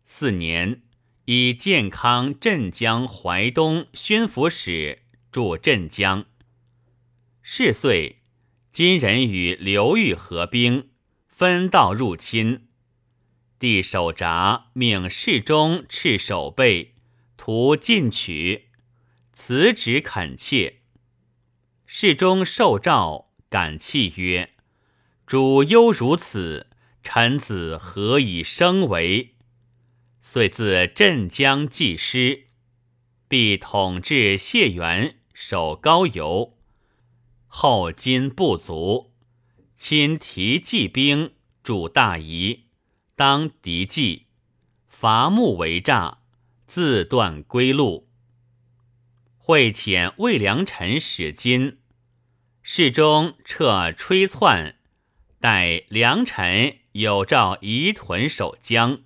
[0.04, 0.82] 四年，
[1.26, 6.24] 以健康镇江淮东宣抚使驻镇江。
[7.42, 8.22] 是岁，
[8.72, 10.90] 金人与刘裕合兵，
[11.28, 12.66] 分道入侵。
[13.60, 16.96] 帝守闸命侍中斥守备，
[17.42, 18.68] 图进取，
[19.32, 20.82] 辞职恳切。
[21.86, 24.50] 侍中受诏，感泣曰
[25.26, 26.66] ：“主忧如此，
[27.02, 29.36] 臣子何以生为？”
[30.20, 32.48] 遂自镇江济师，
[33.26, 36.58] 必统治谢元，守高邮。
[37.46, 39.14] 后金不足，
[39.78, 42.66] 亲提骑兵驻大夷，
[43.16, 44.26] 当敌计，
[44.86, 46.18] 伐木为诈，
[46.70, 48.08] 自断归路。
[49.36, 51.78] 会遣魏良臣使金。
[52.62, 54.76] 侍中撤吹窜，
[55.40, 59.00] 待良臣有诏移屯守江，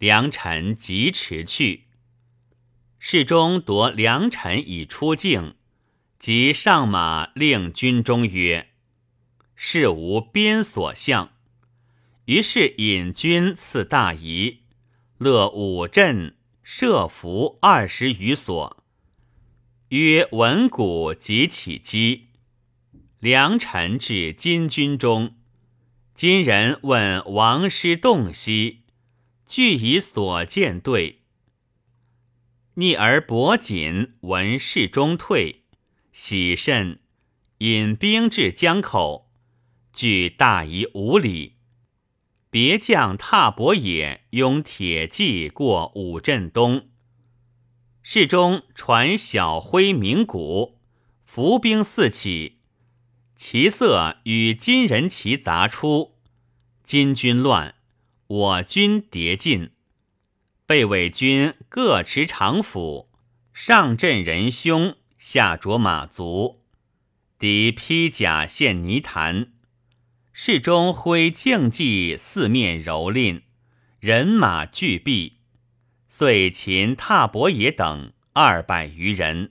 [0.00, 1.84] 良臣即驰去。
[2.98, 5.54] 侍中夺良臣以出境，
[6.18, 8.70] 即上马令军中曰
[9.54, 11.30] ：“事无边所向。”
[12.26, 14.62] 于是引军赐大仪，
[15.18, 16.34] 乐五镇，
[16.70, 18.84] 设伏二十余所。
[19.88, 22.26] 曰文谷即起击，
[23.20, 25.34] 良臣至金军中，
[26.14, 28.82] 金人问王师洞悉，
[29.46, 31.22] 俱以所见对。
[32.74, 35.64] 逆而薄锦闻事中退，
[36.12, 37.00] 喜甚，
[37.60, 39.30] 引兵至江口，
[39.94, 41.54] 距大夷五里。
[42.50, 46.88] 别将踏伯也拥铁骑过五镇东，
[48.02, 50.78] 市中传小辉鸣鼓，
[51.26, 52.56] 伏兵四起，
[53.36, 56.14] 其色与金人旗杂出，
[56.82, 57.74] 金军乱，
[58.26, 59.72] 我军迭进，
[60.64, 63.10] 被伪军各持长斧，
[63.52, 66.62] 上阵人凶，下着马足，
[67.38, 69.52] 敌披甲陷泥潭。
[70.40, 73.42] 市中挥竞技，四面蹂躏，
[73.98, 75.32] 人马俱毙，
[76.08, 79.50] 遂擒踏伯也等二百余人。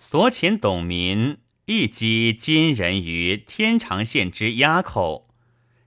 [0.00, 5.32] 所擒董民亦击金人于天长县之崖口，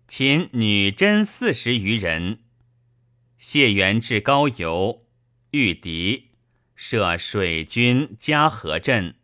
[0.07, 2.45] 擒女真四十余人。
[3.37, 5.05] 谢元至高邮，
[5.51, 6.29] 遇敌，
[6.77, 9.15] 设水军加河镇，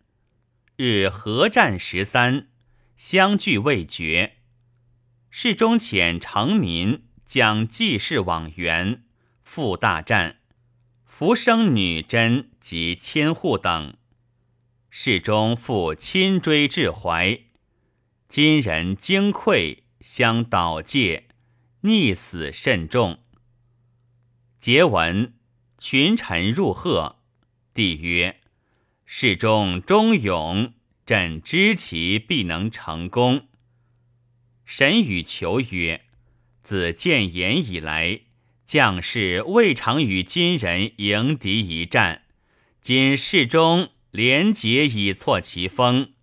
[0.75, 2.49] 日合战十三，
[2.97, 4.39] 相距未决。
[5.33, 9.03] 世中遣成民将济世往援，
[9.41, 10.41] 复大战，
[11.05, 13.95] 浮生女真及千户等。
[14.89, 17.39] 世中复亲追至怀，
[18.27, 21.29] 金人惊溃，相倒戒，
[21.83, 23.19] 溺死甚众。
[24.59, 25.33] 结闻，
[25.77, 27.21] 群臣入贺，
[27.73, 28.41] 帝曰
[29.05, 30.73] ：“世中忠勇，
[31.05, 33.47] 朕知其必能成功。”
[34.73, 36.05] 神与求曰
[36.63, 38.21] ：“自建言以来，
[38.65, 42.23] 将士未尝与金人迎敌一战。
[42.79, 46.13] 今世中廉洁以挫其锋，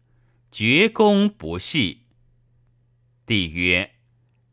[0.50, 2.04] 绝功不息。”
[3.26, 3.90] 帝曰：“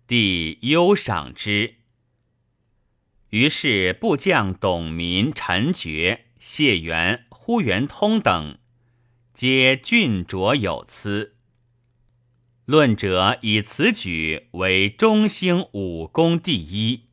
[0.06, 1.76] 帝忧赏之。”
[3.32, 8.58] 于是部将董民、陈觉、谢元、呼元通等，
[9.34, 11.35] 皆俊卓有词。
[12.66, 17.10] 论者以此举为中兴武功第一。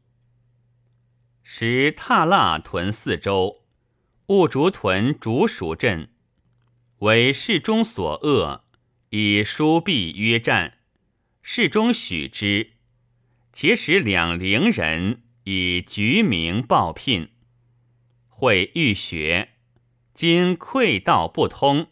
[1.43, 3.63] 时踏腊屯四州，
[4.29, 6.09] 兀竹屯竹蜀镇，
[7.01, 8.65] 为世中所恶，
[9.11, 10.79] 以书币约战，
[11.43, 12.71] 世中许之，
[13.53, 17.29] 且使两陵人以局名报聘。
[18.31, 19.51] 会欲学，
[20.15, 21.89] 今溃道不通，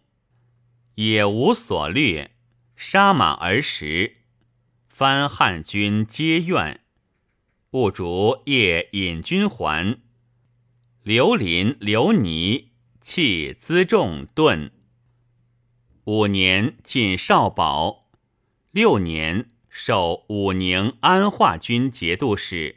[0.95, 2.31] 也无所略。
[2.83, 4.17] 杀马而食，
[4.89, 6.81] 番汉军皆怨。
[7.73, 10.01] 兀竹夜引军还，
[11.03, 12.71] 刘林、刘尼
[13.03, 14.71] 弃辎重遁。
[16.05, 18.09] 五年进少保，
[18.71, 22.77] 六年授武宁安化军节度使，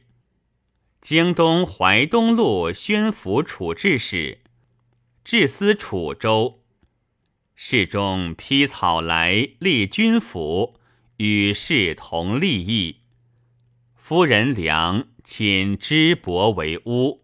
[0.99, 4.41] 京东淮东路宣抚处置使，
[5.23, 6.62] 治司楚州。
[7.65, 10.81] 侍中披草来立军府，
[11.15, 12.97] 与世同利益。
[13.95, 17.23] 夫人良，请知伯为屋。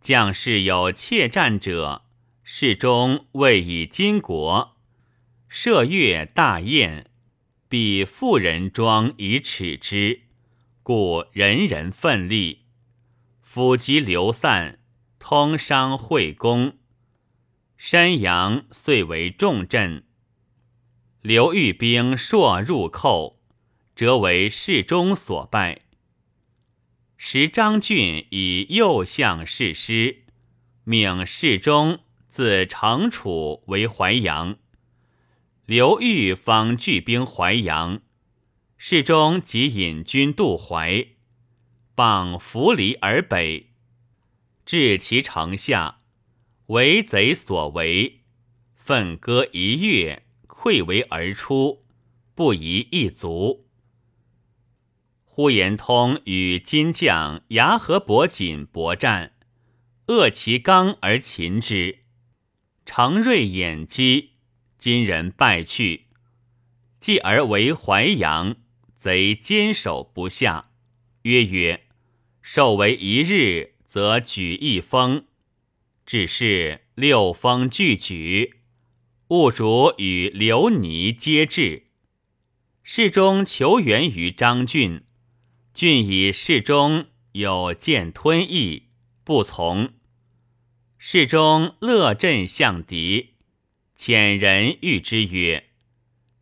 [0.00, 2.06] 将士有怯战者，
[2.42, 4.78] 侍中未以金国，
[5.48, 7.10] 设月大宴，
[7.68, 10.22] 必妇人庄以耻之，
[10.82, 12.62] 故人人奋力。
[13.42, 14.78] 府籍流散，
[15.18, 16.78] 通商会公。
[17.78, 20.02] 山阳遂为重镇，
[21.22, 23.40] 刘裕兵朔入寇，
[23.94, 25.82] 则为世中所败。
[27.16, 30.24] 时张俊以右相侍师，
[30.82, 34.56] 命世中自成楚为淮阳。
[35.64, 38.02] 刘豫方聚兵淮阳，
[38.76, 41.10] 世中即引军渡淮，
[41.94, 43.70] 傍扶犁而北，
[44.66, 45.97] 至其城下。
[46.68, 48.20] 为贼所为，
[48.76, 51.86] 奋戈一跃，溃围而出，
[52.34, 53.66] 不遗一卒。
[55.24, 59.32] 呼延通与金将牙和伯锦搏战，
[60.08, 62.00] 扼其刚而擒之，
[62.84, 64.32] 常瑞掩击，
[64.78, 66.08] 金人败去。
[67.00, 68.56] 继而为淮阳，
[68.98, 70.70] 贼坚守不下。
[71.22, 71.86] 曰曰，
[72.42, 75.27] 受为一日，则举一封。
[76.08, 78.60] 只是六封俱举，
[79.26, 81.88] 兀主与刘尼皆至。
[82.82, 85.04] 侍中求援于张俊，
[85.74, 88.84] 俊以侍中有见吞意，
[89.22, 89.90] 不从。
[90.96, 93.34] 侍中乐阵向敌，
[93.94, 95.68] 遣人谕之曰：“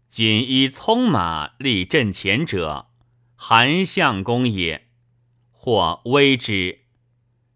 [0.09, 2.93] 锦衣匆马立阵前者，
[3.35, 4.87] 韩相公也。”
[5.51, 6.83] 或威之。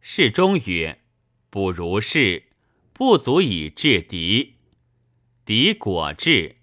[0.01, 1.00] 侍中曰。
[1.51, 2.45] 不如是，
[2.93, 4.55] 不足以制敌。
[5.45, 6.57] 敌果至，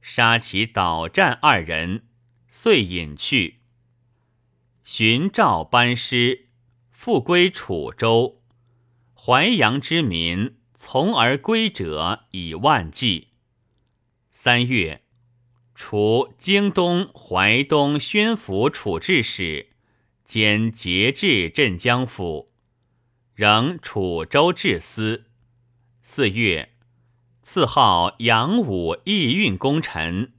[0.00, 2.04] 杀其导战二人，
[2.48, 3.60] 遂隐去。
[4.82, 6.46] 寻赵班师，
[6.90, 8.42] 复归楚州。
[9.14, 13.28] 淮阳之民从而归者以万计。
[14.32, 15.02] 三月，
[15.76, 19.68] 除京东、淮东宣抚处置使，
[20.24, 22.51] 兼节制镇江府。
[23.42, 25.24] 仍楚州治司。
[26.00, 26.76] 四月，
[27.42, 30.34] 赐号杨武义运功臣，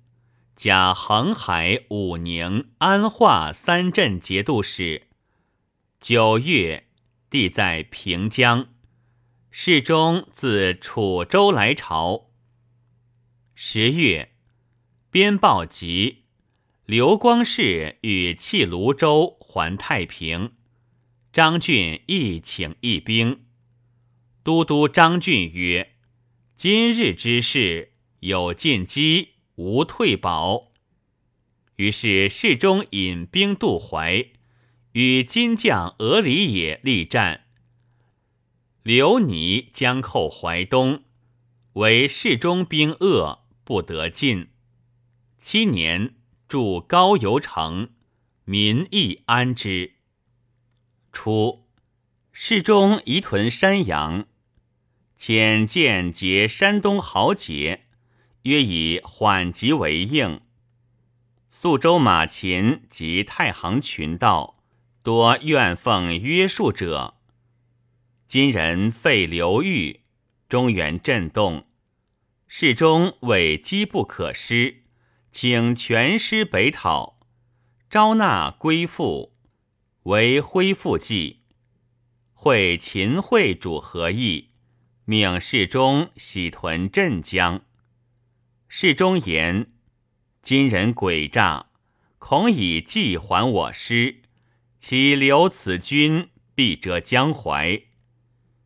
[0.55, 5.07] 加恒海、武宁、安化三镇节度使。
[5.99, 6.87] 九月，
[7.29, 8.67] 地在平江。
[9.51, 12.29] 侍中自楚州来朝。
[13.53, 14.31] 十月，
[15.11, 16.23] 边报急，
[16.85, 20.53] 刘光世与弃泸州还太平。
[21.33, 23.45] 张俊亦请一兵。
[24.43, 25.95] 都督张俊曰
[26.55, 30.71] ：“今日之事，有进击，无退保。”
[31.77, 34.27] 于是侍中引兵渡淮，
[34.91, 37.45] 与金将俄里也力战。
[38.83, 41.01] 刘尼将寇淮东，
[41.73, 44.49] 为侍中兵恶，不得进。
[45.39, 46.13] 七年，
[46.47, 47.89] 筑高邮城，
[48.45, 49.93] 民亦安之。
[51.13, 51.67] 初，
[52.33, 54.25] 侍中移屯山阳，
[55.17, 57.81] 遣见结山东豪杰，
[58.41, 60.41] 约以缓急为应。
[61.51, 64.55] 宿州马秦及太行群盗，
[65.03, 67.15] 多愿奉约束者。
[68.27, 70.01] 今人废刘裕，
[70.49, 71.67] 中原震动。
[72.47, 74.83] 侍中为机不可失，
[75.31, 77.19] 请全师北讨，
[77.89, 79.32] 招纳归附。
[80.03, 81.43] 为恢复计，
[82.33, 84.49] 会秦惠主何意？
[85.05, 87.61] 命侍中喜屯镇江。
[88.67, 89.71] 侍中言：
[90.41, 91.67] 今人诡诈，
[92.19, 94.23] 恐以计还我师，
[94.77, 97.83] 其留此军，必折江淮。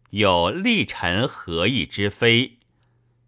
[0.10, 2.58] 有立臣何意之非？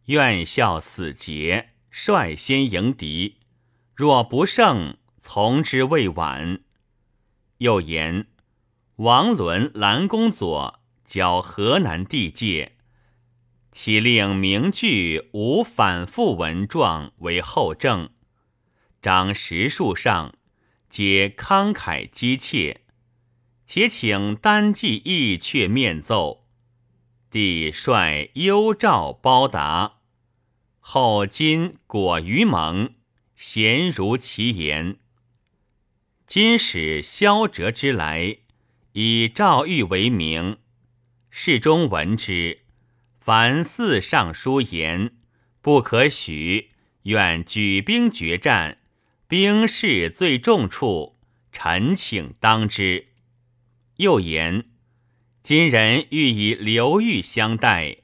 [0.05, 3.37] 愿效死节，率先迎敌。
[3.93, 6.61] 若不胜，从之未晚。
[7.59, 8.27] 又言，
[8.97, 12.77] 王伦、蓝公佐交河南地界，
[13.73, 18.11] 其令名句无反复文状为后证。
[19.01, 20.35] 张实数上，
[20.89, 22.85] 皆慷慨激切，
[23.65, 26.45] 且请单骑义阙面奏。
[27.29, 29.99] 帝率幽诏包答，
[30.79, 32.93] 后今果于盟，
[33.35, 34.97] 贤如其言。
[36.29, 38.37] 今使萧哲之来，
[38.91, 40.57] 以赵玉为名。
[41.31, 42.59] 侍中闻之，
[43.19, 45.13] 凡四尚书言，
[45.59, 46.69] 不可许。
[47.05, 48.77] 愿举兵决战，
[49.27, 51.17] 兵势最重处，
[51.51, 53.07] 臣请当之。
[53.95, 54.65] 又言，
[55.41, 57.97] 今人欲以刘裕相待，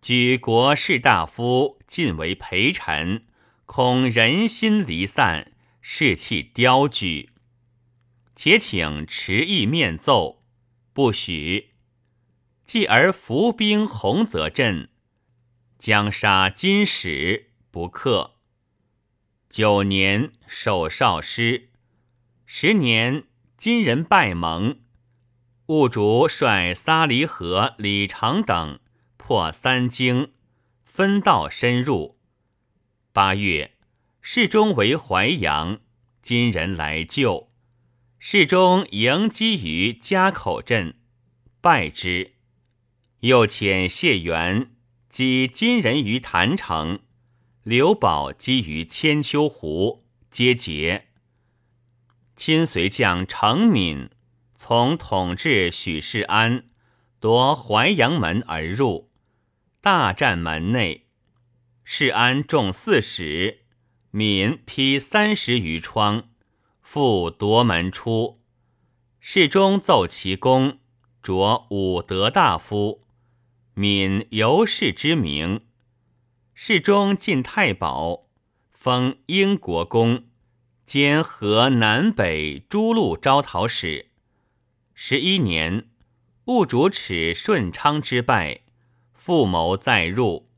[0.00, 3.24] 举国士大夫尽为陪臣，
[3.66, 7.30] 恐人心离散，士气凋敝。
[8.44, 10.42] 且请持意面奏，
[10.92, 11.74] 不许。
[12.64, 14.90] 继而伏兵洪泽镇，
[15.78, 18.40] 将杀金使，不克。
[19.48, 21.70] 九年守少师，
[22.44, 24.80] 十年金人拜盟。
[25.66, 28.80] 兀竹率撒离合、李长等
[29.16, 30.32] 破三京，
[30.84, 32.18] 分道深入。
[33.12, 33.76] 八月，
[34.20, 35.78] 侍中为淮阳，
[36.20, 37.51] 金人来救。
[38.24, 40.94] 侍中迎击于家口镇，
[41.60, 42.34] 败之。
[43.18, 44.70] 又遣谢元
[45.08, 47.00] 击金人于郯城，
[47.64, 51.08] 刘宝击于千秋湖，皆捷。
[52.36, 54.08] 亲随将程敏
[54.54, 56.66] 从统治许世安
[57.18, 59.10] 夺淮阳门而入，
[59.80, 61.08] 大战门内。
[61.82, 63.64] 世安中四十，
[64.12, 66.28] 敏劈三十余窗。
[66.94, 68.42] 复夺门出。
[69.18, 70.76] 世中奏其功，
[71.22, 73.06] 着武德大夫，
[73.72, 75.62] 敏尤氏之名。
[76.52, 78.26] 世中进太保，
[78.68, 80.24] 封英国公，
[80.84, 84.10] 兼河南北诸路招讨使。
[84.92, 85.88] 十一年，
[86.44, 88.60] 务主持顺昌之败，
[89.14, 90.50] 复谋再入。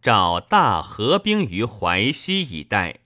[0.00, 3.00] 召大合兵于淮西一带，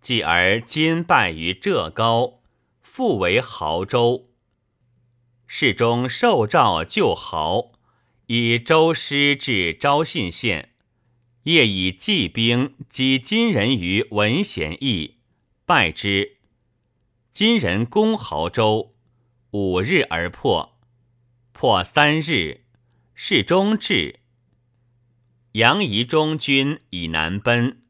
[0.00, 2.40] 继而今败于浙高，
[2.80, 4.30] 复为濠州。
[5.46, 7.72] 世中受诏救濠，
[8.26, 10.74] 以州师至昭信县，
[11.42, 15.18] 业以骑兵击金人于文贤驿，
[15.66, 16.38] 败之。
[17.30, 18.94] 金人攻濠州，
[19.50, 20.78] 五日而破，
[21.52, 22.64] 破三日，
[23.14, 24.20] 世中至。
[25.52, 27.82] 杨仪中军以南奔，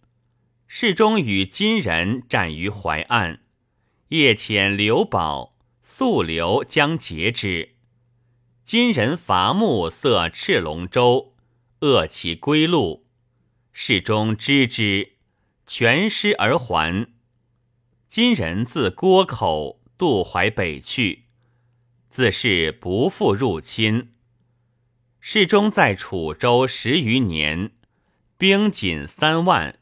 [0.72, 3.40] 世中与金人战于淮岸，
[4.10, 7.74] 夜遣刘宝速流将截之。
[8.64, 11.34] 金人伐木色赤龙舟，
[11.80, 13.04] 扼其归路。
[13.72, 15.14] 世中知之，
[15.66, 17.08] 全师而还。
[18.08, 21.24] 金人自郭口渡淮北去，
[22.08, 24.12] 自是不复入侵。
[25.18, 27.72] 世中在楚州十余年，
[28.38, 29.79] 兵仅三万，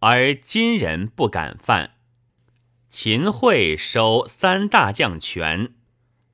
[0.00, 1.94] 而今人不敢犯。
[2.88, 5.74] 秦桧收三大将权，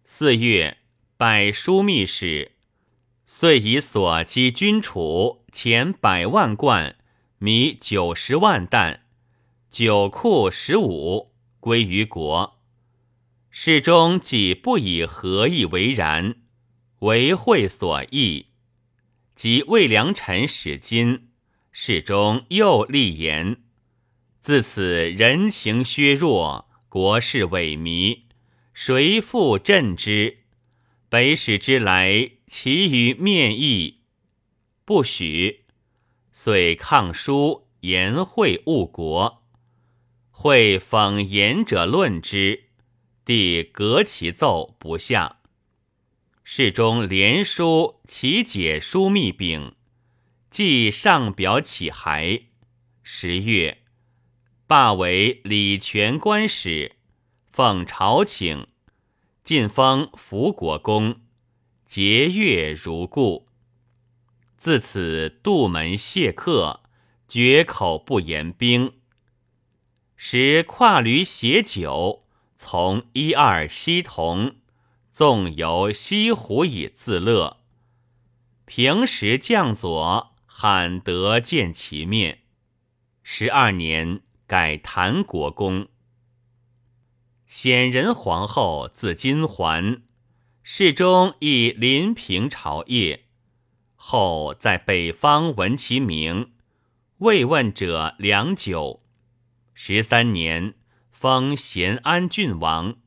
[0.04, 0.78] 四月
[1.16, 2.52] 百枢密使，
[3.26, 6.96] 遂以所积军储钱百万贯，
[7.38, 9.02] 米九十万担，
[9.70, 12.60] 酒库十五，归于国。
[13.50, 16.36] 世中既不以何意为然。
[17.00, 18.46] 为会所议，
[19.36, 21.28] 及魏良臣使金，
[21.76, 23.64] 始终又立言。
[24.40, 28.22] 自此人情削弱，国事萎靡，
[28.72, 30.44] 谁复振之？
[31.08, 34.02] 北使之来，其于面议，
[34.84, 35.64] 不许。
[36.32, 39.42] 遂抗书言会误国，
[40.30, 42.66] 会讽言者论之，
[43.24, 45.40] 帝革其奏不下。
[46.44, 49.74] 侍中连书其解枢密禀，
[50.56, 52.38] 即上表启函。
[53.02, 53.82] 十月，
[54.68, 56.94] 罢为礼权官使，
[57.50, 58.68] 奉朝请，
[59.42, 61.16] 晋封福国公，
[61.88, 63.48] 节月如故。
[64.56, 66.84] 自此杜门谢客，
[67.26, 68.92] 绝口不言兵。
[70.14, 74.54] 时跨驴携酒，从一二西同。
[75.12, 77.58] 纵游西湖以自乐，
[78.64, 82.42] 平时将佐罕得见其面。
[83.24, 85.88] 十二年改谭国公。
[87.44, 90.02] 显仁皇后字金环，
[90.62, 93.22] 世中以临平朝谒。
[93.96, 96.52] 后在北方闻其名，
[97.18, 99.02] 慰问者良久。
[99.72, 100.74] 十三年
[101.10, 102.98] 封咸安郡王。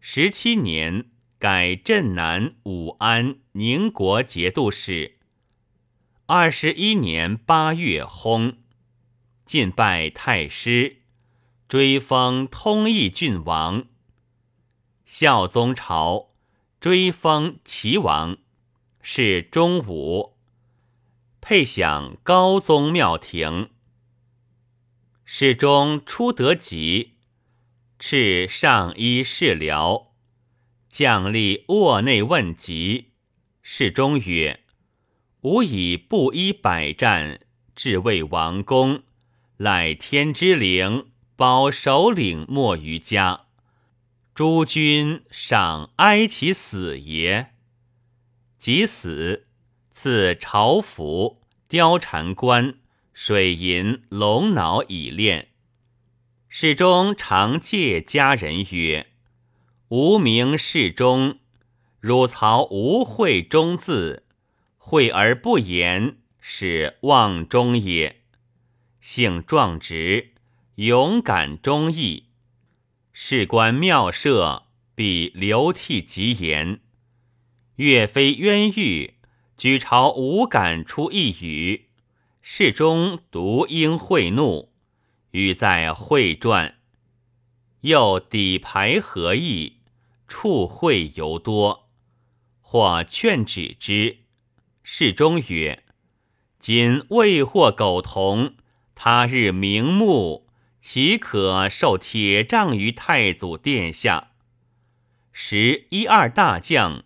[0.00, 1.10] 十七年。
[1.38, 5.18] 改镇南武安宁国节度使。
[6.26, 8.54] 二十一年八月薨，
[9.44, 10.98] 晋拜太师，
[11.66, 13.86] 追封通义郡王。
[15.04, 16.30] 孝宗朝
[16.80, 18.38] 追封齐王，
[19.02, 20.36] 是中武，
[21.40, 23.70] 配享高宗庙庭。
[25.24, 27.16] 始终初得吉，
[27.98, 30.12] 敕上衣侍僚。
[30.88, 33.10] 将立卧内问疾，
[33.60, 34.60] 侍中曰
[35.42, 37.40] ：“吾以布衣百战，
[37.74, 39.02] 至魏王公，
[39.56, 43.46] 赖天之灵，保首领莫于家。
[44.34, 47.54] 诸君赏哀其死也。
[48.56, 49.48] 即死，
[49.90, 52.76] 赐朝服、貂蝉冠、
[53.12, 55.46] 水银、龙脑以殓。
[56.48, 59.08] 侍中常借家人曰。”
[59.90, 61.40] 无名世中，
[61.98, 64.22] 汝曹无讳中字，
[64.84, 68.24] 惠而不言，是望中也。
[69.00, 70.34] 性壮直，
[70.74, 72.30] 勇敢忠义，
[73.12, 74.64] 事关妙设，
[74.96, 76.80] 必流涕疾言。
[77.76, 79.14] 岳飞冤狱，
[79.56, 81.88] 举朝无敢出一语。
[82.42, 84.72] 事中独应会怒，
[85.30, 86.74] 语在会传，
[87.82, 89.78] 又底牌何意？
[90.26, 91.88] 处会尤多，
[92.60, 94.21] 或劝止之。
[94.94, 95.84] 侍中曰
[96.60, 98.56] ：“今未获苟同，
[98.94, 100.46] 他日明目，
[100.80, 104.32] 岂可受铁杖于太祖殿下？
[105.32, 107.04] 时一二大将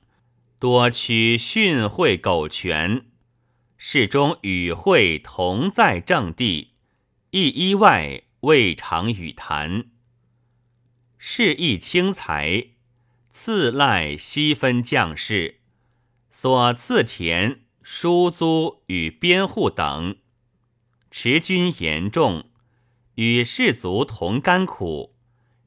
[0.59, 3.07] 多取训诲苟全，
[3.77, 6.73] 侍中与会同在正地，
[7.31, 9.85] 亦一外未尝与谈。
[11.19, 12.71] 是亦轻才，
[13.31, 15.61] 赐赖西分将士，
[16.33, 20.17] 所赐田、书租与编户等，
[21.09, 22.51] 持军严重。
[23.15, 25.15] 与士卒同甘苦，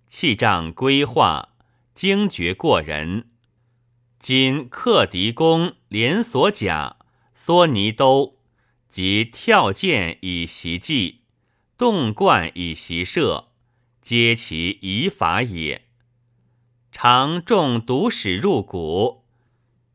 [0.06, 1.56] 气仗规划，
[1.94, 3.30] 精绝过人。
[4.20, 6.98] 今克敌弓，连锁甲，
[7.38, 8.36] 梭尼兜，
[8.90, 11.22] 及跳箭以袭击，
[11.78, 13.48] 动贯以袭射，
[14.02, 15.88] 皆其遗法也。
[16.92, 19.19] 常中毒矢入骨，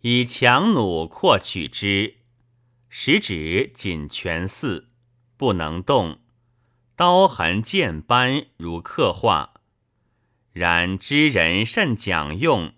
[0.07, 2.17] 以强弩扩取之，
[2.91, 4.91] 食指仅全四，
[5.39, 6.19] 不能动。
[6.95, 9.55] 刀痕剑斑如刻画，
[10.53, 12.75] 然知人甚讲用。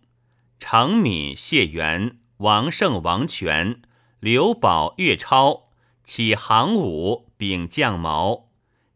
[0.61, 3.83] 程敏、谢元、王胜、王权、
[4.21, 5.71] 刘宝、岳超
[6.05, 8.51] 起行伍，秉将矛，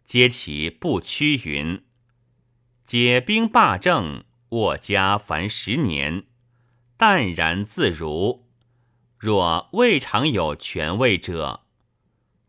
[0.04, 1.82] 皆其不屈云。
[2.86, 6.26] 解兵罢政，握家凡十年，
[7.00, 8.44] 淡然自如。
[9.16, 11.62] 若未尝有权位者，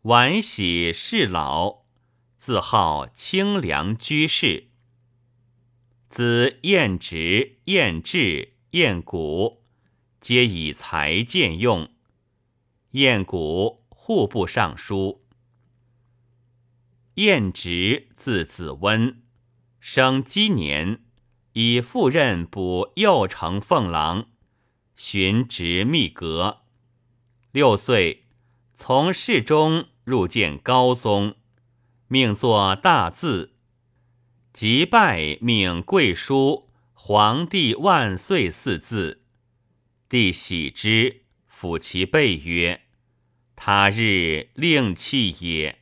[0.01, 1.83] 晚喜事老。
[2.37, 4.67] 自号清凉居士，
[6.09, 9.63] 子晏直、晏志、晏古，
[10.19, 11.89] 皆以才见用。
[12.89, 15.23] 晏古户部尚书。
[17.13, 19.23] 晏直字子温，
[19.79, 21.05] 生鸡年，
[21.53, 24.27] 以赴任补右丞奉郎，
[25.03, 26.59] 寻职秘阁。
[27.51, 28.25] 六岁，
[28.75, 31.37] 从侍中入见高宗。
[32.07, 33.55] 命作大字，
[34.53, 39.23] 即拜命贵书“皇帝万岁”四字。
[40.07, 42.81] 帝喜之，抚其背曰
[43.57, 45.79] ：“他日令弃也。”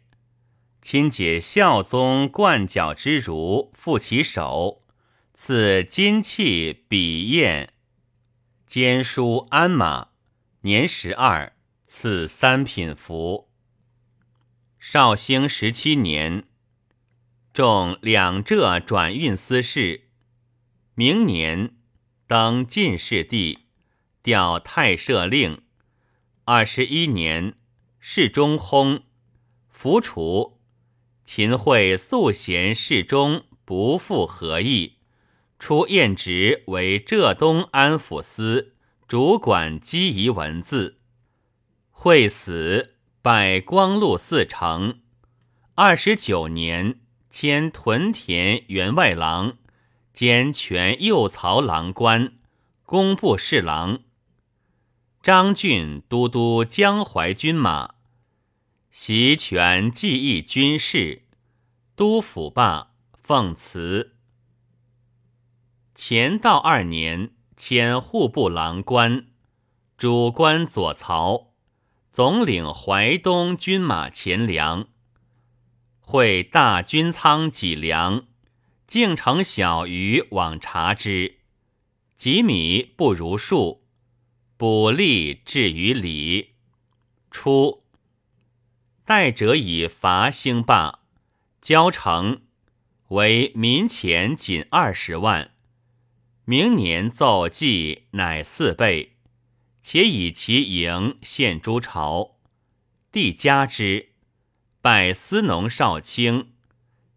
[0.82, 4.86] 亲解孝宗冠角之儒，复其手，
[5.34, 7.74] 赐金器笔砚，
[8.70, 10.09] 兼书鞍马。
[10.61, 11.53] 年十二，
[11.88, 13.49] 赐三品符。
[14.78, 16.43] 绍兴十七年，
[17.51, 20.09] 中两浙转运司事。
[20.93, 21.78] 明年，
[22.28, 23.65] 登进士第，
[24.22, 25.63] 调太舍令。
[26.45, 27.55] 二十一年，
[27.99, 29.01] 侍中薨，
[29.67, 30.61] 伏除。
[31.26, 34.99] 秦桧素贤侍中不复何意，
[35.60, 38.74] 出燕职为浙东安抚司，
[39.07, 40.97] 主管机宜文字。
[41.91, 42.95] 会死。
[43.22, 44.99] 拜光禄寺丞，
[45.76, 49.57] 二十九年迁屯田员外郎，
[50.14, 52.32] 兼全右曹郎官，
[52.86, 53.99] 工部侍郎。
[55.22, 57.95] 张俊都督江淮军马，
[58.89, 61.24] 袭权记忆军事，
[61.97, 64.16] 都府罢，奉辞。
[66.02, 69.26] 乾道二年迁户部郎官，
[69.97, 71.52] 主官左曹。
[72.14, 74.88] 总领淮东军马钱粮，
[76.00, 78.28] 会大军仓几粮，
[78.88, 81.39] 竟乘小鱼往察之，
[82.16, 83.84] 几米不如数，
[84.56, 86.56] 补利至于里。
[87.30, 87.84] 初，
[89.04, 91.02] 代者以伐兴罢，
[91.62, 92.43] 交城
[93.10, 95.52] 为民钱仅二十万，
[96.50, 99.18] 明年奏计乃四倍。
[99.84, 102.39] 且以其营献诸朝，
[103.12, 104.14] 帝加之，
[104.82, 106.54] 拜司农少卿，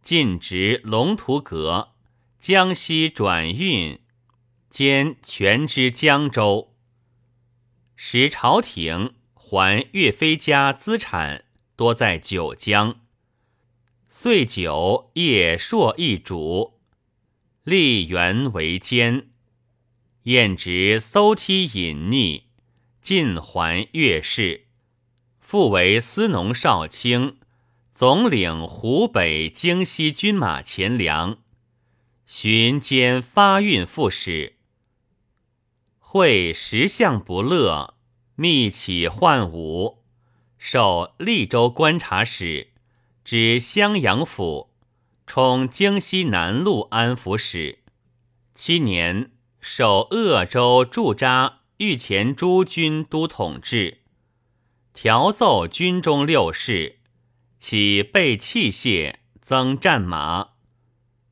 [0.02, 1.92] 进职龙图阁，
[2.38, 4.00] 江西转运，
[4.68, 6.74] 兼全知江州。
[7.96, 13.00] 使朝廷还岳飞家资产多在九江，
[14.10, 16.81] 岁九夜朔一主，
[17.64, 19.28] 立元为监，
[20.24, 22.42] 验职搜妻隐匿。
[23.00, 24.66] 晋还岳氏，
[25.38, 27.38] 复为司农少卿，
[27.92, 31.38] 总领湖北、京西军马钱粮，
[32.26, 34.56] 巡兼发运副使。
[35.98, 37.94] 会时相不乐，
[38.34, 40.02] 密起换武，
[40.58, 42.72] 授利州观察使，
[43.24, 44.71] 知襄阳府，
[45.34, 47.78] 充京西南路安抚使。
[48.54, 49.30] 七年，
[49.62, 51.60] 守鄂州驻扎。
[51.78, 54.02] 御前诸军都统制，
[54.92, 56.98] 调奏军中六事，
[57.58, 60.50] 起备器械，增战马，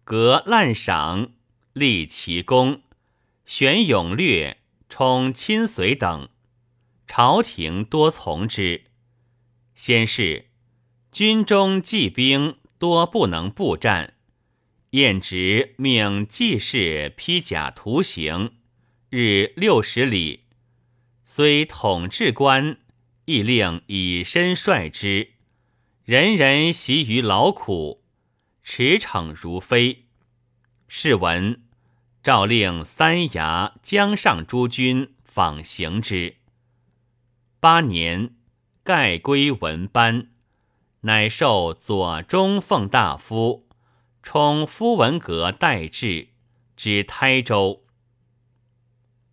[0.02, 1.32] 革滥赏，
[1.74, 2.80] 立奇功，
[3.44, 6.30] 选勇略，充亲随等，
[7.06, 8.84] 朝廷多从之。
[9.74, 10.46] 先是，
[11.12, 14.14] 军中骑兵多不能步战，
[14.92, 18.54] 晏直命骑士披甲徒行，
[19.10, 20.44] 日六十里。
[21.26, 22.78] 虽统治官，
[23.26, 25.32] 亦令以身率之，
[26.04, 28.02] 人人习于劳苦，
[28.62, 30.06] 驰骋如飞。
[30.88, 31.62] 是闻，
[32.22, 36.36] 诏令三衙、江上诸军访行之。
[37.60, 38.36] 八年，
[38.82, 40.30] 盖归文班，
[41.02, 43.68] 乃授左中奉大夫，
[44.22, 46.28] 充夫文阁待制，
[46.76, 47.84] 知台州。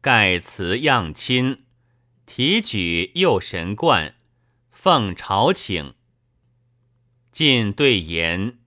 [0.01, 1.63] 盖辞样亲。
[2.25, 4.15] 提举右神冠，
[4.69, 5.93] 奉朝请。
[7.31, 8.59] 晋对言，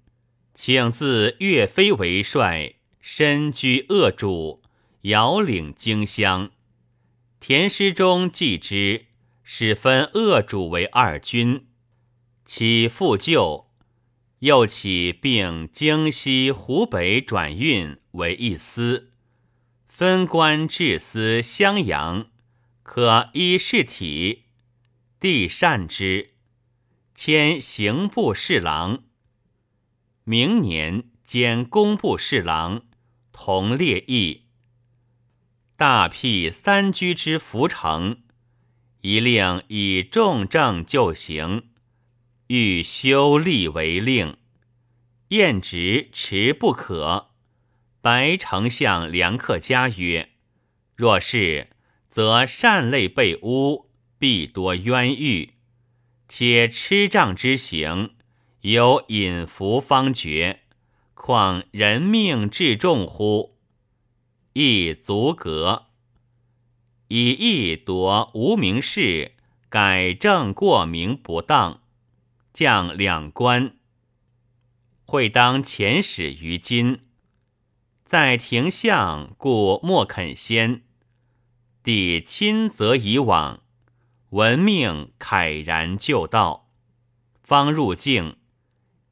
[0.55, 4.63] 请自岳飞为帅，身居鄂主，
[5.03, 6.51] 遥领荆襄。
[7.39, 9.07] 田师中记之，
[9.45, 11.67] 始分鄂主为二军，
[12.53, 13.71] 起复旧，
[14.41, 19.13] 又起并京西、湖北转运为一司，
[19.87, 22.27] 分官治司襄阳。
[22.83, 24.47] 可依事体，
[25.21, 26.31] 地善之，
[27.15, 29.05] 迁刑部侍郎。
[30.25, 32.83] 明年兼工部侍郎，
[33.31, 34.47] 同列邑。
[35.77, 38.23] 大辟三居之浮城，
[39.03, 41.70] 一令以重政就行，
[42.53, 44.37] 欲修立为令。
[45.29, 47.29] 晏直持不可。
[48.01, 50.31] 白丞相梁克嘉曰
[50.97, 51.69] ：“若是。”
[52.11, 53.89] 则善类被诬，
[54.19, 55.51] 必多冤狱；
[56.29, 58.17] 且吃杖之刑，
[58.63, 60.63] 有隐伏方决，
[61.15, 63.57] 况人命至重乎？
[64.55, 65.85] 亦足格。
[67.07, 69.37] 以义夺无名氏，
[69.69, 71.80] 改正过名不当，
[72.53, 73.77] 降两官。
[75.05, 77.01] 会当遣使于今，
[78.05, 80.83] 在庭相，故莫肯先。
[81.83, 83.63] 帝亲则以往，
[84.31, 86.71] 闻命慨然就道，
[87.43, 88.37] 方入境。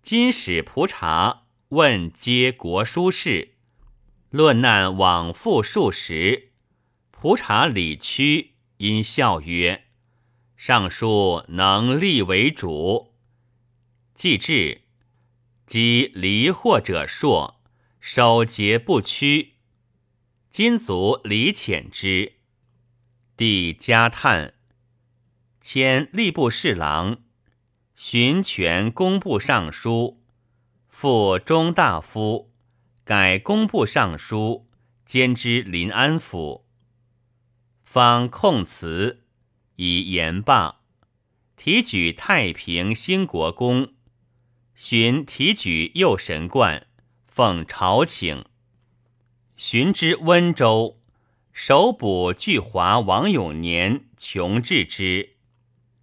[0.03, 3.55] 今使蒲察问皆国书事，
[4.31, 6.53] 论难往复数十。
[7.11, 9.87] 蒲察理屈，因笑曰
[10.57, 13.08] ：“尚书能立为主。”
[14.19, 14.81] 既至，
[15.65, 17.61] 即离祸者硕，
[18.01, 19.53] 守节不屈。
[20.51, 22.33] 今卒离遣之。
[23.37, 24.55] 帝加叹，
[25.61, 27.19] 迁吏部侍郎、
[27.95, 30.21] 巡权工部尚书，
[30.89, 32.53] 复中大夫，
[33.05, 34.69] 改工部尚书，
[35.07, 36.67] 兼之临安府。
[37.85, 39.23] 方控辞，
[39.77, 40.81] 以言罢。
[41.55, 43.95] 提举太平兴国公，
[44.81, 46.87] 寻提举右神冠，
[47.27, 48.45] 奉朝请。
[49.57, 51.01] 寻之温州。
[51.53, 55.31] 首补巨华王永年穷治之，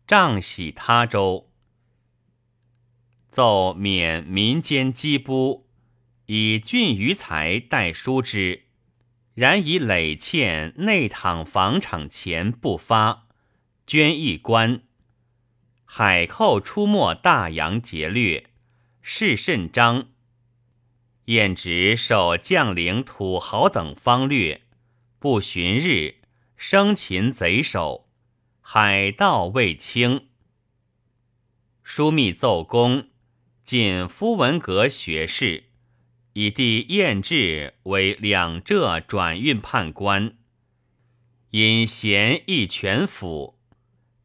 [0.05, 1.49] 杖喜他州，
[3.29, 5.69] 奏免民间积布，
[6.25, 8.65] 以郡余财代书之。
[9.35, 13.29] 然以累欠内躺房场钱不发，
[13.87, 14.81] 捐一官。
[15.85, 18.49] 海寇出没大洋劫掠，
[19.07, 20.07] 事甚张。
[21.25, 24.63] 晏直受将领土豪等方略。
[25.19, 26.15] 不旬日，
[26.57, 28.09] 生擒贼首，
[28.61, 30.29] 海盗未清。
[31.85, 33.09] 枢密奏功，
[33.63, 35.65] 进夫文阁学士，
[36.33, 40.35] 以弟晏志为两浙转运判官。
[41.51, 43.59] 因贤义全府，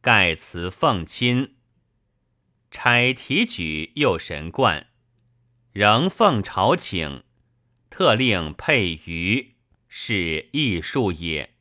[0.01, 1.53] 盖辞奉亲，
[2.71, 4.87] 差提举右神冠，
[5.71, 7.23] 仍奉朝请，
[7.91, 9.51] 特令佩鱼。
[9.93, 11.53] 是艺术也。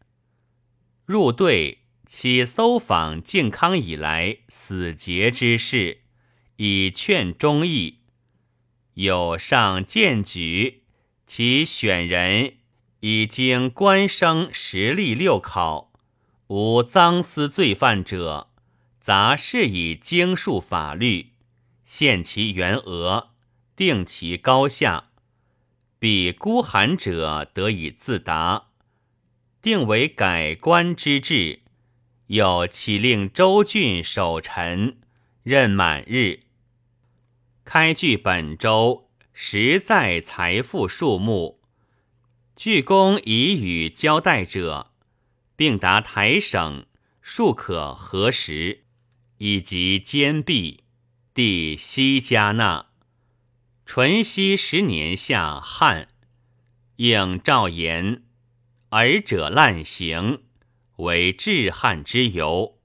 [1.04, 6.02] 入队，起搜访靖康以来死节之事，
[6.54, 8.02] 以劝忠义。
[8.94, 10.84] 有上荐举，
[11.26, 12.58] 其选人
[13.00, 15.92] 已经官升实力六考，
[16.46, 18.49] 无赃私罪犯者，
[19.01, 21.32] 杂事以经术法律，
[21.86, 23.30] 限其原额，
[23.74, 25.09] 定其高下。
[25.98, 28.68] 彼孤寒者得以自达，
[29.62, 31.61] 定为改官之制。
[32.26, 34.98] 又启令州郡守臣
[35.42, 36.40] 任满日，
[37.64, 41.61] 开据本州，实在财富数目。
[42.55, 44.92] 具公以与交代者，
[45.57, 46.86] 并达台省，
[47.22, 48.84] 庶可核实，
[49.41, 50.84] 以及坚壁。
[51.32, 52.86] 地西加纳。
[53.86, 56.09] 淳熙十年夏旱，
[56.97, 58.22] 应诏言，
[58.91, 60.43] 尔者滥行，
[60.97, 62.78] 为治旱之由。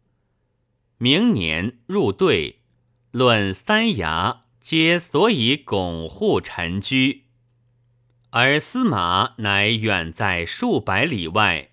[0.97, 2.61] 明年入对，
[3.11, 7.25] 论三衙皆所以拱护陈居，
[8.29, 11.71] 而司马乃远在数百里外，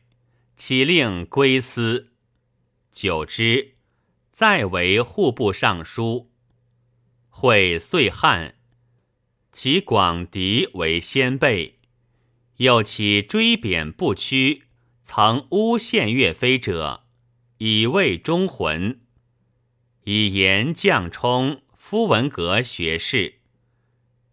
[0.57, 2.12] 岂令归司？
[2.91, 3.76] 久之，
[4.33, 6.30] 再为户部尚书。
[7.28, 8.57] 会岁汉，
[9.53, 11.78] 其广狄为先辈，
[12.57, 14.64] 又其追贬不屈，
[15.05, 17.05] 曾诬陷岳飞者，
[17.59, 19.01] 以为忠魂。
[20.05, 23.35] 以言将冲、夫文阁学士，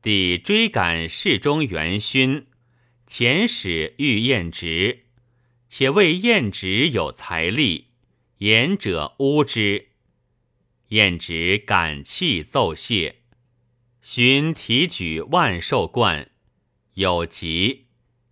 [0.01, 2.47] 帝追赶侍中元勋，
[3.07, 5.05] 遣使欲验职，
[5.67, 7.87] 且谓验职有财力，
[8.37, 9.88] 言者诬之。
[10.89, 13.21] 验职感泣奏谢，
[14.01, 16.31] 寻提举万寿冠，
[16.93, 17.87] 有疾，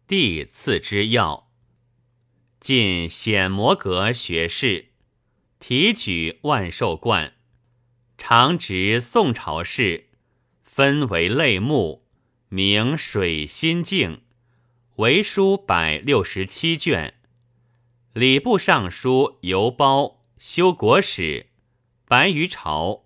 [0.07, 1.51] 帝赐之药。
[2.59, 4.89] 进显摩阁学士。
[5.59, 7.33] 提举万寿冠，
[8.15, 10.09] 常执宋朝事，
[10.61, 12.05] 分为类目，
[12.49, 14.21] 名水心镜，
[14.97, 17.15] 为书百六十七卷。
[18.13, 21.46] 礼部尚书游褒修国史，
[22.07, 23.03] 白于朝。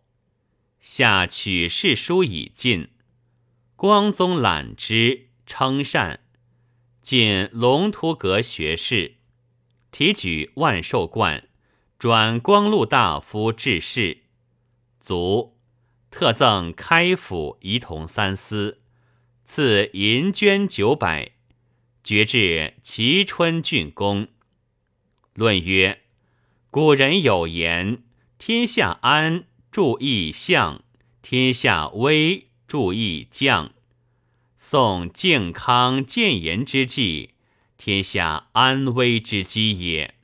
[0.79, 2.89] 下取士书已尽，
[3.75, 6.19] 光宗览之，称善。
[7.01, 9.15] 进龙图阁学士，
[9.91, 11.49] 提举万寿冠。
[11.97, 14.23] 转光禄大夫致仕，
[14.99, 15.57] 卒，
[16.09, 18.81] 特赠开府仪同三司，
[19.43, 21.33] 赐银绢九百，
[22.03, 24.27] 爵至齐春郡公。
[25.33, 26.01] 论曰：
[26.71, 28.03] 古人有言
[28.43, 30.81] ：“天下安，注意相；
[31.21, 33.71] 天下危，注意将。”
[34.57, 37.35] 宋靖康建言之际，
[37.77, 40.15] 天下安危之机也。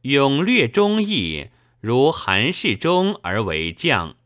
[0.00, 1.48] 勇略忠义，
[1.82, 4.16] 如韩世忠而为将，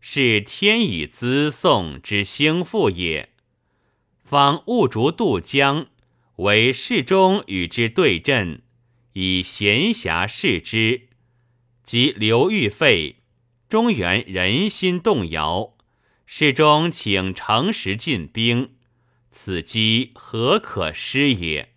[0.00, 3.28] 是天以资宋之兴复也。
[4.24, 5.86] 方误逐渡江，
[6.38, 8.60] 为世忠与之对阵，
[9.12, 11.02] 以闲暇视之，
[11.92, 13.16] 及刘裕废，
[13.68, 15.76] 中原人心动摇。
[16.24, 18.76] 世中请诚实进兵，
[19.30, 21.74] 此机何可失也？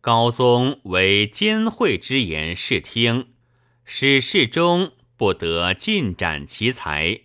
[0.00, 3.26] 高宗为监会之言视听，
[3.84, 7.20] 使事中不得尽展其才，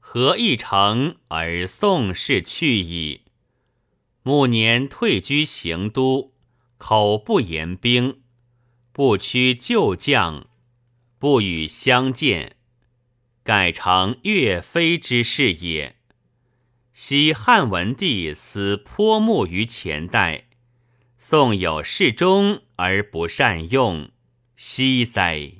[0.00, 3.20] 何一成而宋氏去矣？
[4.22, 6.32] 暮年退居行都，
[6.78, 8.22] 口不言兵，
[8.90, 10.46] 不屈旧将，
[11.18, 12.56] 不与相见，
[13.42, 15.96] 改成岳飞之事也。
[16.92, 20.44] 昔汉文帝死泼墨于前代。
[21.18, 24.10] 宋有事中而不善用，
[24.56, 25.55] 惜哉！